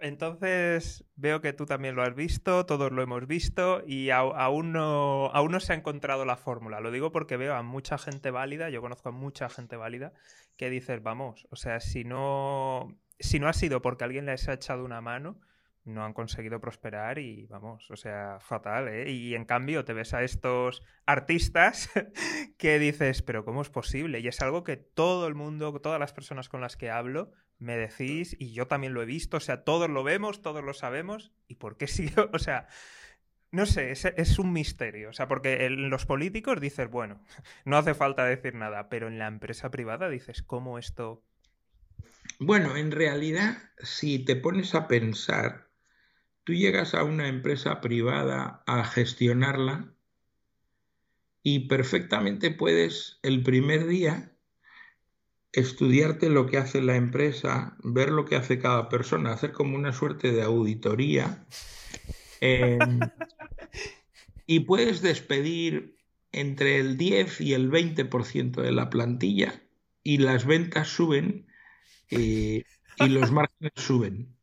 [0.02, 5.28] Entonces veo que tú también lo has visto, todos lo hemos visto y aún, no,
[5.28, 6.80] aún no se ha encontrado la fórmula.
[6.80, 10.14] Lo digo porque veo a mucha gente válida, yo conozco a mucha gente válida,
[10.58, 14.54] que dices, vamos, o sea, si no, si no ha sido porque alguien les ha
[14.54, 15.40] echado una mano,
[15.88, 19.10] no han conseguido prosperar y vamos, o sea, fatal, ¿eh?
[19.10, 21.90] Y en cambio te ves a estos artistas
[22.58, 24.20] que dices, pero ¿cómo es posible?
[24.20, 27.78] Y es algo que todo el mundo, todas las personas con las que hablo, me
[27.78, 31.32] decís, y yo también lo he visto, o sea, todos lo vemos, todos lo sabemos,
[31.48, 32.30] ¿y por qué sigo?
[32.34, 32.68] O sea,
[33.52, 35.10] no sé, es, un misterio.
[35.10, 37.20] O sea, porque en los políticos dices, bueno,
[37.66, 41.24] no hace falta decir nada, pero en la empresa privada dices, ¿cómo esto?
[42.40, 45.70] Bueno, en realidad, si te pones a pensar,
[46.44, 49.94] tú llegas a una empresa privada a gestionarla
[51.42, 54.37] y perfectamente puedes el primer día
[55.52, 59.94] estudiarte lo que hace la empresa, ver lo que hace cada persona, hacer como una
[59.94, 61.46] suerte de auditoría.
[62.42, 63.00] Em,
[64.46, 65.98] y puedes despedir
[66.32, 69.62] entre el 10 y el 20% de la plantilla
[70.04, 71.48] y las ventas suben
[72.12, 72.64] eh,
[73.00, 74.36] y los márgenes suben.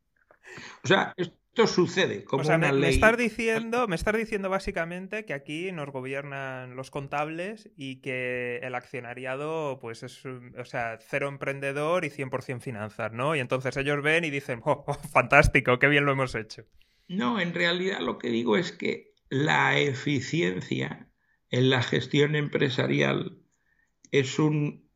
[0.83, 1.13] O sea,
[1.55, 2.95] esto sucede como una me, ley.
[2.95, 8.75] estás diciendo, me estás diciendo básicamente que aquí nos gobiernan los contables y que el
[8.75, 13.37] accionariado, pues es, o sea, cero emprendedor y 100% finanzas, ¿no?
[13.37, 16.65] Y entonces ellos ven y dicen, oh, oh, fantástico, qué bien lo hemos hecho.
[17.07, 21.09] No, en realidad lo que digo es que la eficiencia
[21.51, 23.37] en la gestión empresarial
[24.11, 24.89] es un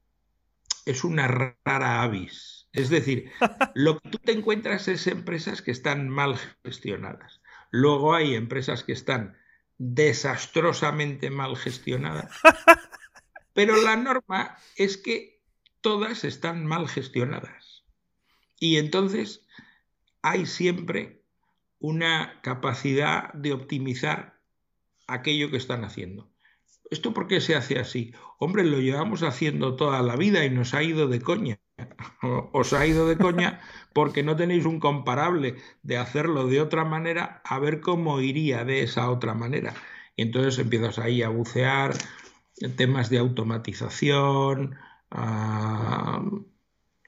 [0.86, 2.59] es una rara avis.
[2.72, 3.32] Es decir,
[3.74, 7.42] lo que tú te encuentras es empresas que están mal gestionadas.
[7.72, 9.38] Luego hay empresas que están
[9.78, 12.32] desastrosamente mal gestionadas.
[13.54, 15.42] Pero la norma es que
[15.82, 17.84] todas están mal gestionadas.
[18.60, 19.48] Y entonces
[20.22, 21.24] hay siempre
[21.80, 24.40] una capacidad de optimizar
[25.08, 26.30] aquello que están haciendo.
[26.92, 28.14] ¿Esto por qué se hace así?
[28.38, 31.59] Hombre, lo llevamos haciendo toda la vida y nos ha ido de coña.
[32.52, 33.62] Os ha ido de coña
[33.93, 38.84] porque no tenéis un comparable de hacerlo de otra manera a ver cómo iría de
[38.84, 39.74] esa otra manera.
[40.16, 41.93] Y entonces empiezas ahí a bucear
[42.76, 44.76] temas de automatización,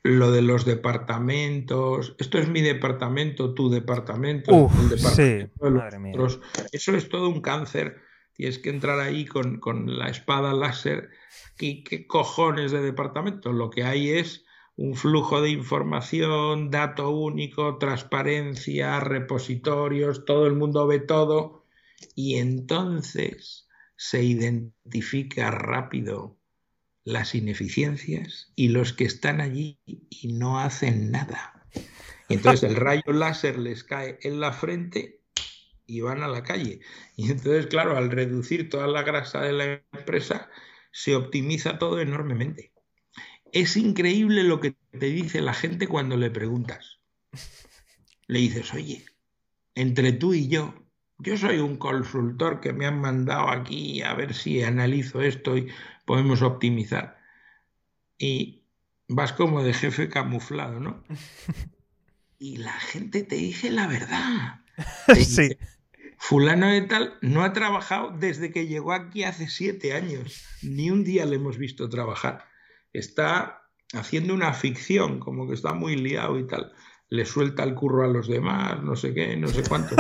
[0.03, 2.15] lo de los departamentos.
[2.19, 5.71] Esto es mi departamento, tu departamento, el departamento de
[6.15, 6.39] los
[6.71, 8.01] Eso es todo un cáncer
[8.33, 9.59] tienes que entrar ahí con,
[9.99, 11.09] la espada láser.
[11.57, 13.51] ¿Qué, ¿Qué, cojones de departamento?
[13.51, 14.45] Lo que hay es
[14.82, 21.67] un flujo de información, dato único, transparencia, repositorios, todo el mundo ve todo
[22.15, 26.36] y entonces se identifica rápido
[27.03, 31.67] las ineficiencias y los que están allí y no hacen nada.
[32.27, 35.21] Entonces el rayo láser les cae en la frente
[35.86, 36.79] y van a la calle.
[37.15, 40.49] Y entonces, claro, al reducir toda la grasa de la empresa,
[40.91, 42.70] se optimiza todo enormemente.
[43.51, 46.99] Es increíble lo que te dice la gente cuando le preguntas.
[48.27, 49.05] Le dices, oye,
[49.75, 50.73] entre tú y yo,
[51.17, 55.67] yo soy un consultor que me han mandado aquí a ver si analizo esto y
[56.05, 57.19] podemos optimizar.
[58.17, 58.63] Y
[59.07, 61.03] vas como de jefe camuflado, ¿no?
[62.39, 64.61] Y la gente te dice la verdad.
[65.23, 65.55] sí
[66.21, 70.45] fulano de tal no ha trabajado desde que llegó aquí hace siete años.
[70.61, 72.45] Ni un día le hemos visto trabajar.
[72.93, 73.63] Está
[73.93, 76.72] haciendo una ficción, como que está muy liado y tal.
[77.09, 79.96] Le suelta el curro a los demás, no sé qué, no sé cuánto.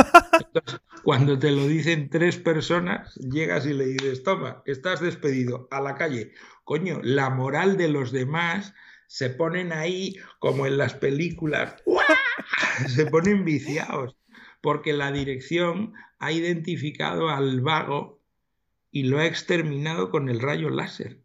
[1.03, 5.95] cuando te lo dicen tres personas, llegas y le dices, toma, estás despedido a la
[5.95, 6.33] calle.
[6.63, 8.73] Coño, la moral de los demás
[9.07, 11.75] se ponen ahí como en las películas.
[12.87, 14.15] Se ponen viciados
[14.61, 18.21] porque la dirección ha identificado al vago
[18.91, 21.19] y lo ha exterminado con el rayo láser.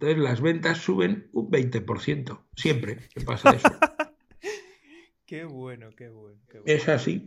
[0.00, 3.68] Entonces las ventas suben un 20%, siempre que pasa eso.
[5.26, 7.26] qué bueno, qué bueno, Es así.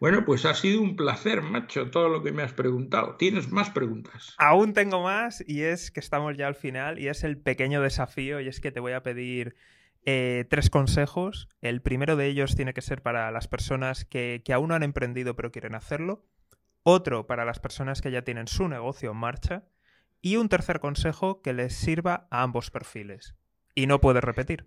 [0.00, 3.16] Bueno, pues ha sido un placer, macho, todo lo que me has preguntado.
[3.16, 4.34] ¿Tienes más preguntas?
[4.38, 8.40] Aún tengo más y es que estamos ya al final y es el pequeño desafío
[8.40, 9.54] y es que te voy a pedir
[10.06, 11.50] eh, tres consejos.
[11.60, 15.36] El primero de ellos tiene que ser para las personas que, aún no han emprendido
[15.36, 16.24] pero quieren hacerlo.
[16.82, 19.64] Otro para las personas que ya tienen su negocio en marcha.
[20.24, 23.34] Y un tercer consejo que les sirva a ambos perfiles.
[23.74, 24.66] y no puedes repetir.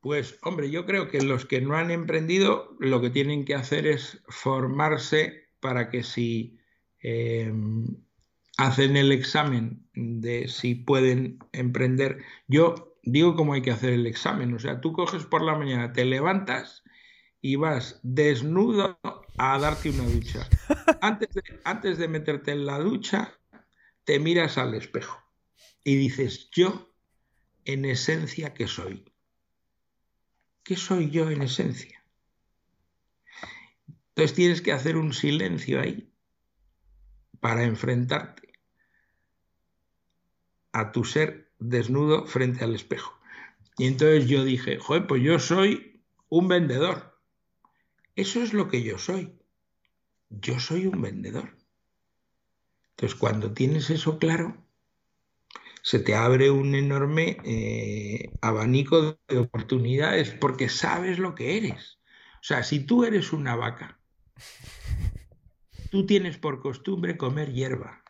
[0.00, 3.86] Pues hombre, yo creo que los que no han emprendido lo que tienen que hacer
[3.86, 6.58] es formarse para que si
[6.98, 7.86] em,
[8.58, 14.52] hacen el examen de si pueden emprender, yo digo cómo hay que hacer el examen,
[14.52, 16.82] o sea, tú coges por la mañana, te levantas
[17.40, 18.98] y vas desnudo
[19.38, 20.46] a darte una ducha.
[21.00, 23.38] Antes de, antes de meterte en la ducha,
[24.04, 25.22] te miras al espejo
[25.82, 26.94] y dices, yo
[27.64, 29.04] en esencia, ¿qué soy?
[30.62, 32.04] ¿Qué soy yo en esencia?
[34.08, 36.12] Entonces tienes que hacer un silencio ahí
[37.40, 38.52] para enfrentarte
[40.72, 43.18] a tu ser desnudo frente al espejo.
[43.76, 47.20] Y entonces yo dije, joder, pues yo soy un vendedor.
[48.16, 49.38] Eso es lo que yo soy.
[50.30, 51.56] Yo soy un vendedor.
[53.04, 54.56] Entonces cuando tienes eso claro,
[55.82, 61.98] se te abre un enorme eh, abanico de oportunidades porque sabes lo que eres.
[62.36, 64.00] O sea, si tú eres una vaca,
[65.90, 68.02] tú tienes por costumbre comer hierba.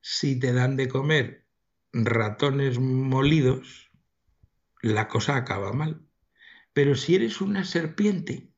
[0.00, 1.46] Si te dan de comer
[1.92, 3.90] ratones molidos,
[4.80, 6.00] la cosa acaba mal.
[6.72, 8.54] Pero si eres una serpiente,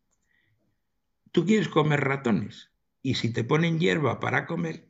[1.32, 2.70] tú quieres comer ratones
[3.02, 4.86] y si te ponen hierba para comer,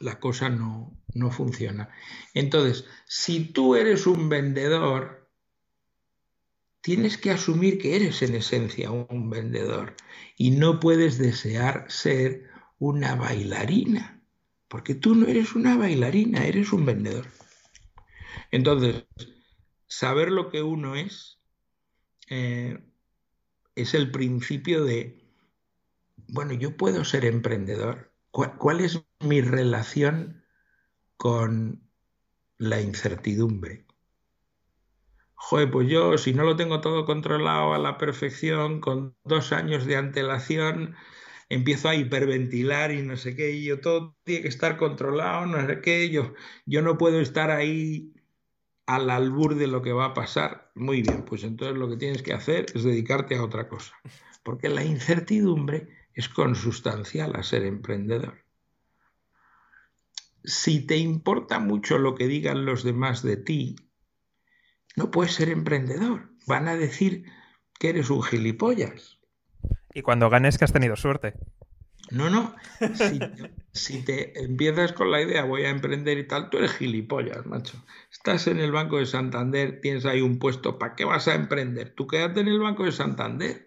[0.00, 1.90] la cosa no, no funciona.
[2.34, 5.30] Entonces, si tú eres un vendedor,
[6.80, 9.96] tienes que asumir que eres en esencia un vendedor
[10.36, 12.48] y no puedes desear ser
[12.78, 14.22] una bailarina,
[14.68, 17.26] porque tú no eres una bailarina, eres un vendedor.
[18.50, 19.04] Entonces,
[19.86, 21.36] saber lo que uno es
[22.28, 22.78] eh,
[23.74, 25.25] es el principio de,
[26.28, 28.12] bueno, yo puedo ser emprendedor,
[28.58, 30.44] ¿Cuál, es mi relación
[31.16, 31.88] con
[32.58, 33.86] la incertidumbre?
[35.32, 39.86] Joder, pues yo si no lo tengo todo controlado a la perfección, con dos años
[39.86, 40.96] de antelación,
[41.48, 45.66] empiezo a hiperventilar y no sé qué, y yo todo tiene que estar controlado, no
[45.66, 46.34] sé qué, yo,
[46.66, 48.12] yo no puedo estar ahí
[48.84, 50.72] al albur de lo que va a pasar.
[50.74, 53.94] Muy bien, pues entonces lo que tienes que hacer es dedicarte a otra cosa,
[54.42, 58.42] porque la incertidumbre es consustancial a ser emprendedor.
[60.42, 63.76] Si te importa mucho lo que digan los demás de ti,
[64.96, 66.30] no puedes ser emprendedor.
[66.46, 67.26] Van a decir
[67.78, 69.20] que eres un gilipollas.
[69.92, 71.34] Y cuando ganes que has tenido suerte.
[72.10, 72.54] No, no.
[73.72, 77.84] Si, te empiezas con la idea voy a emprender y tal, tú eres gilipollas, macho.
[78.10, 81.94] Estás en el Banco de Santander, tienes ahí un puesto, ¿para qué vas a emprender?
[81.94, 83.65] Tú quédate en el Banco de Santander.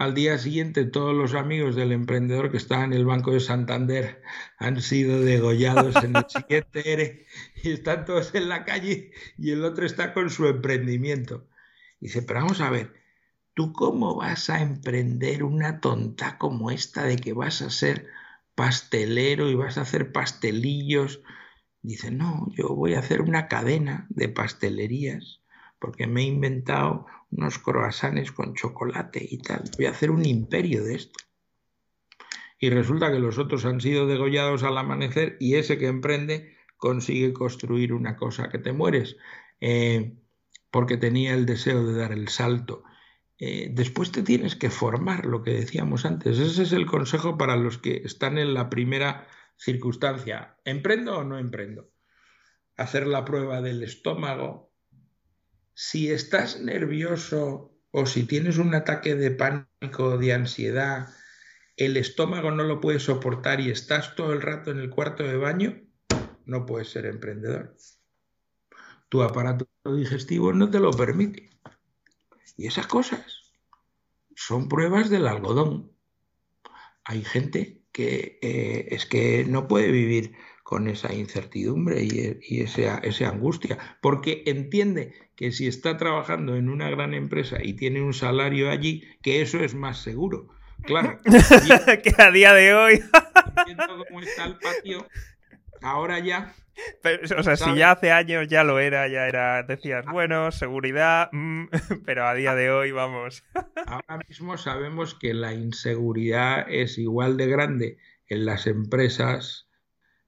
[0.00, 4.22] Al día siguiente todos los amigos del emprendedor que estaba en el Banco de Santander
[4.56, 7.26] han sido degollados en el siguiente ERE
[7.62, 11.46] y están todos en la calle y el otro está con su emprendimiento.
[12.00, 12.94] dice, pero vamos a ver,
[13.52, 18.08] ¿tú cómo vas a emprender una tonta como esta de que vas a ser
[18.54, 21.20] pastelero y vas a hacer pastelillos?
[21.82, 25.42] Dice, no, yo voy a hacer una cadena de pastelerías
[25.78, 29.64] porque me he inventado unos croissants con chocolate y tal.
[29.76, 31.18] Voy a hacer un imperio de esto.
[32.58, 37.32] Y resulta que los otros han sido degollados al amanecer y ese que emprende consigue
[37.32, 39.16] construir una cosa que te mueres
[39.60, 40.16] eh,
[40.70, 42.84] porque tenía el deseo de dar el salto.
[43.38, 46.38] Eh, después te tienes que formar, lo que decíamos antes.
[46.38, 49.26] Ese es el consejo para los que están en la primera
[49.56, 50.56] circunstancia.
[50.64, 51.90] ¿Emprendo o no emprendo?
[52.76, 54.69] Hacer la prueba del estómago,
[55.82, 61.08] si estás nervioso o si tienes un ataque de pánico de ansiedad,
[61.74, 65.38] el estómago no lo puede soportar y estás todo el rato en el cuarto de
[65.38, 65.80] baño,
[66.44, 67.74] no puedes ser emprendedor.
[69.08, 69.66] Tu aparato
[69.96, 71.48] digestivo no te lo permite.
[72.58, 73.54] Y esas cosas
[74.36, 75.92] son pruebas del algodón.
[77.04, 80.36] Hay gente que eh, es que no puede vivir
[80.70, 86.88] con esa incertidumbre y, esa, esa, angustia, porque entiende que si está trabajando en una
[86.88, 90.46] gran empresa y tiene un salario allí, que eso es más seguro.
[90.84, 91.18] Claro.
[92.04, 93.02] que a día de hoy.
[93.66, 95.08] Entiendo cómo está el patio,
[95.82, 96.54] ahora ya.
[97.36, 101.64] o sea, si ya hace años ya lo era, ya era, decías, bueno, seguridad, mm",
[102.06, 103.42] pero a día de hoy vamos.
[103.88, 107.98] Ahora mismo sabemos que la inseguridad es igual de grande
[108.28, 109.66] en las empresas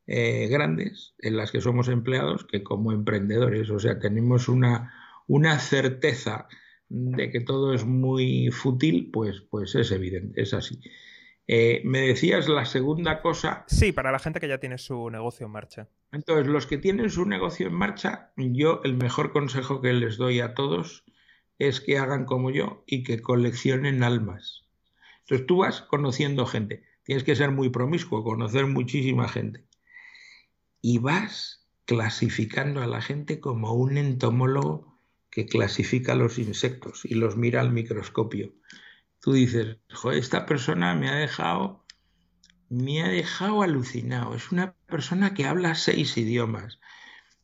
[0.06, 3.70] eh, grandes en las que somos empleados que como emprendedores.
[3.70, 4.92] O sea, tenemos una,
[5.26, 6.48] una certeza
[6.88, 10.80] de que todo es muy fútil, pues, pues es evidente, es así.
[11.46, 13.64] Eh, me decías la segunda cosa.
[13.66, 15.88] Sí, para la gente que ya tiene su negocio en marcha.
[16.12, 20.40] Entonces, los que tienen su negocio en marcha, yo el mejor consejo que les doy
[20.40, 21.04] a todos
[21.58, 24.66] es que hagan como yo y que coleccionen almas.
[25.20, 29.64] Entonces tú vas conociendo gente, tienes que ser muy promiscuo, conocer muchísima gente.
[30.82, 34.98] Y vas clasificando a la gente como un entomólogo
[35.30, 38.52] que clasifica los insectos y los mira al microscopio.
[39.20, 41.86] Tú dices, joder, esta persona me ha dejado,
[42.68, 44.34] me ha dejado alucinado.
[44.34, 46.78] Es una persona que habla seis idiomas,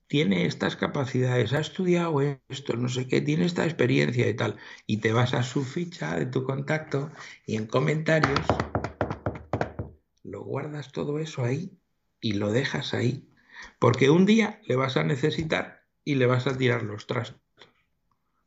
[0.09, 4.57] tiene estas capacidades, ha estudiado esto, no sé qué, tiene esta experiencia y tal.
[4.87, 7.11] Y te vas a su ficha de tu contacto
[7.47, 8.41] y en comentarios
[10.25, 11.79] lo guardas todo eso ahí
[12.21, 13.28] y lo dejas ahí.
[13.79, 17.41] Porque un día le vas a necesitar y le vas a tirar los trastos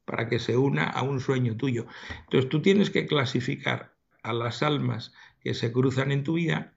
[0.06, 1.86] para que se una a un sueño tuyo.
[2.24, 6.74] Entonces tú tienes que clasificar a las almas que se cruzan en tu vida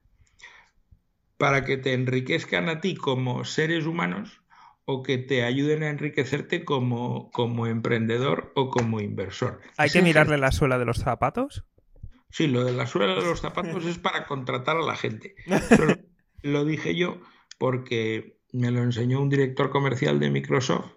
[1.37, 4.41] para que te enriquezcan a ti como seres humanos
[4.85, 9.61] o que te ayuden a enriquecerte como, como emprendedor o como inversor.
[9.79, 11.65] ¿Hay que mirarle la suela de los zapatos?
[12.31, 15.35] Sí, lo de la suela de los zapatos es para contratar a la gente.
[16.43, 17.21] lo dije yo
[17.59, 20.93] porque me lo enseñó un director comercial de Microsoft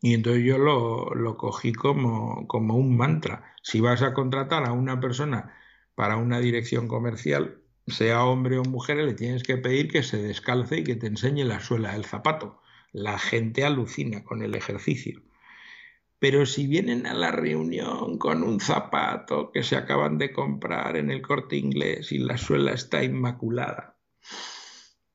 [0.00, 3.54] y entonces yo lo, lo cogí como, como un mantra.
[3.62, 5.54] Si vas a contratar a una persona
[5.94, 10.78] para una dirección comercial, sea hombre o mujer, le tienes que pedir que se descalce
[10.78, 12.60] y que te enseñe la suela del zapato
[12.94, 15.20] la gente alucina con el ejercicio.
[16.20, 21.10] Pero si vienen a la reunión con un zapato que se acaban de comprar en
[21.10, 23.98] el corte inglés y la suela está inmaculada,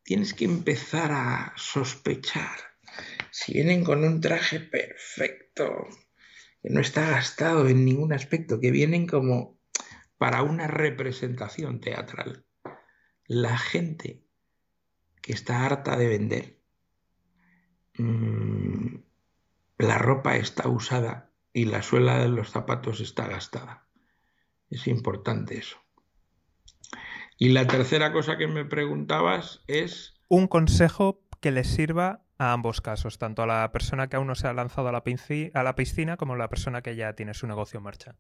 [0.10, 2.57] tienes que empezar a sospechar.
[3.30, 5.88] Si vienen con un traje perfecto,
[6.64, 9.60] que no está gastado en ningún aspecto, que vienen como
[10.18, 12.44] para una representación teatral,
[13.27, 14.23] la gente
[15.22, 16.60] que está harta de vender
[17.99, 19.03] Mm,
[19.77, 23.90] la ropa está usada y la suela de los zapatos está gastada.
[24.69, 25.77] Es importante eso.
[27.41, 30.13] Y la tercera cosa que me preguntabas es...
[30.27, 34.35] Un consejo que les sirva a ambos casos, tanto a la persona que aún no
[34.35, 35.01] se ha lanzado a la,
[35.53, 38.15] a la piscina como a la persona que ya tiene su negocio en marcha.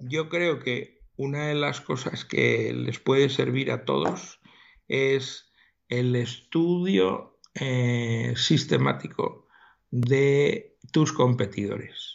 [0.00, 4.38] Yo creo que una de las cosas que les puede servir a todos
[4.86, 5.50] es
[5.88, 9.48] el estudio eh, sistemático
[9.90, 12.13] de tus competidores.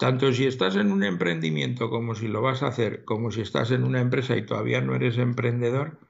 [0.00, 3.70] Tanto si estás en un emprendimiento como si lo vas a hacer, como si estás
[3.70, 6.00] en una empresa y todavía no eres emprendedor,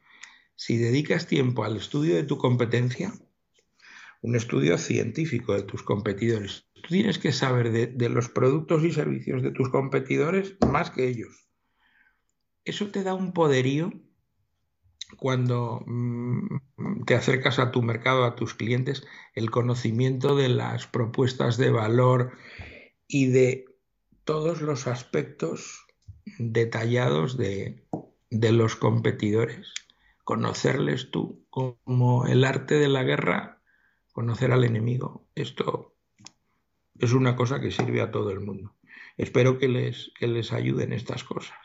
[0.54, 3.12] si dedicas tiempo al estudio de tu competencia,
[4.22, 9.42] un estudio científico de tus competidores, tú tienes que saber de, los productos y servicios
[9.42, 11.48] de tus competidores más que ellos.
[12.64, 13.92] Eso te da un poderío
[15.16, 19.04] cuando mm, te acercas a tu mercado, a tus clientes,
[19.34, 22.30] el conocimiento de las propuestas de valor
[23.08, 23.64] y de
[24.30, 25.88] todos los aspectos
[26.38, 27.82] detallados de,
[28.30, 29.74] los competidores.
[30.22, 33.60] Conocerles tú como el arte de la guerra,
[34.12, 35.26] conocer al enemigo.
[35.34, 35.96] Esto
[37.00, 38.76] es una cosa que sirve a todo el mundo.
[39.16, 41.58] Espero que les, que les ayuden estas cosas.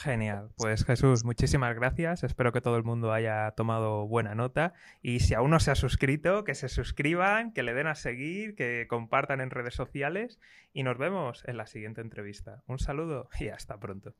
[0.00, 2.22] Genial, pues Jesús, muchísimas gracias.
[2.22, 4.72] Espero que todo el mundo haya tomado buena nota
[5.02, 8.54] y si aún no se ha suscrito, que se suscriban, que le den a seguir,
[8.54, 10.38] que compartan en redes sociales
[10.72, 12.62] y nos vemos en la siguiente entrevista.
[12.68, 14.14] Un saludo y hasta pronto.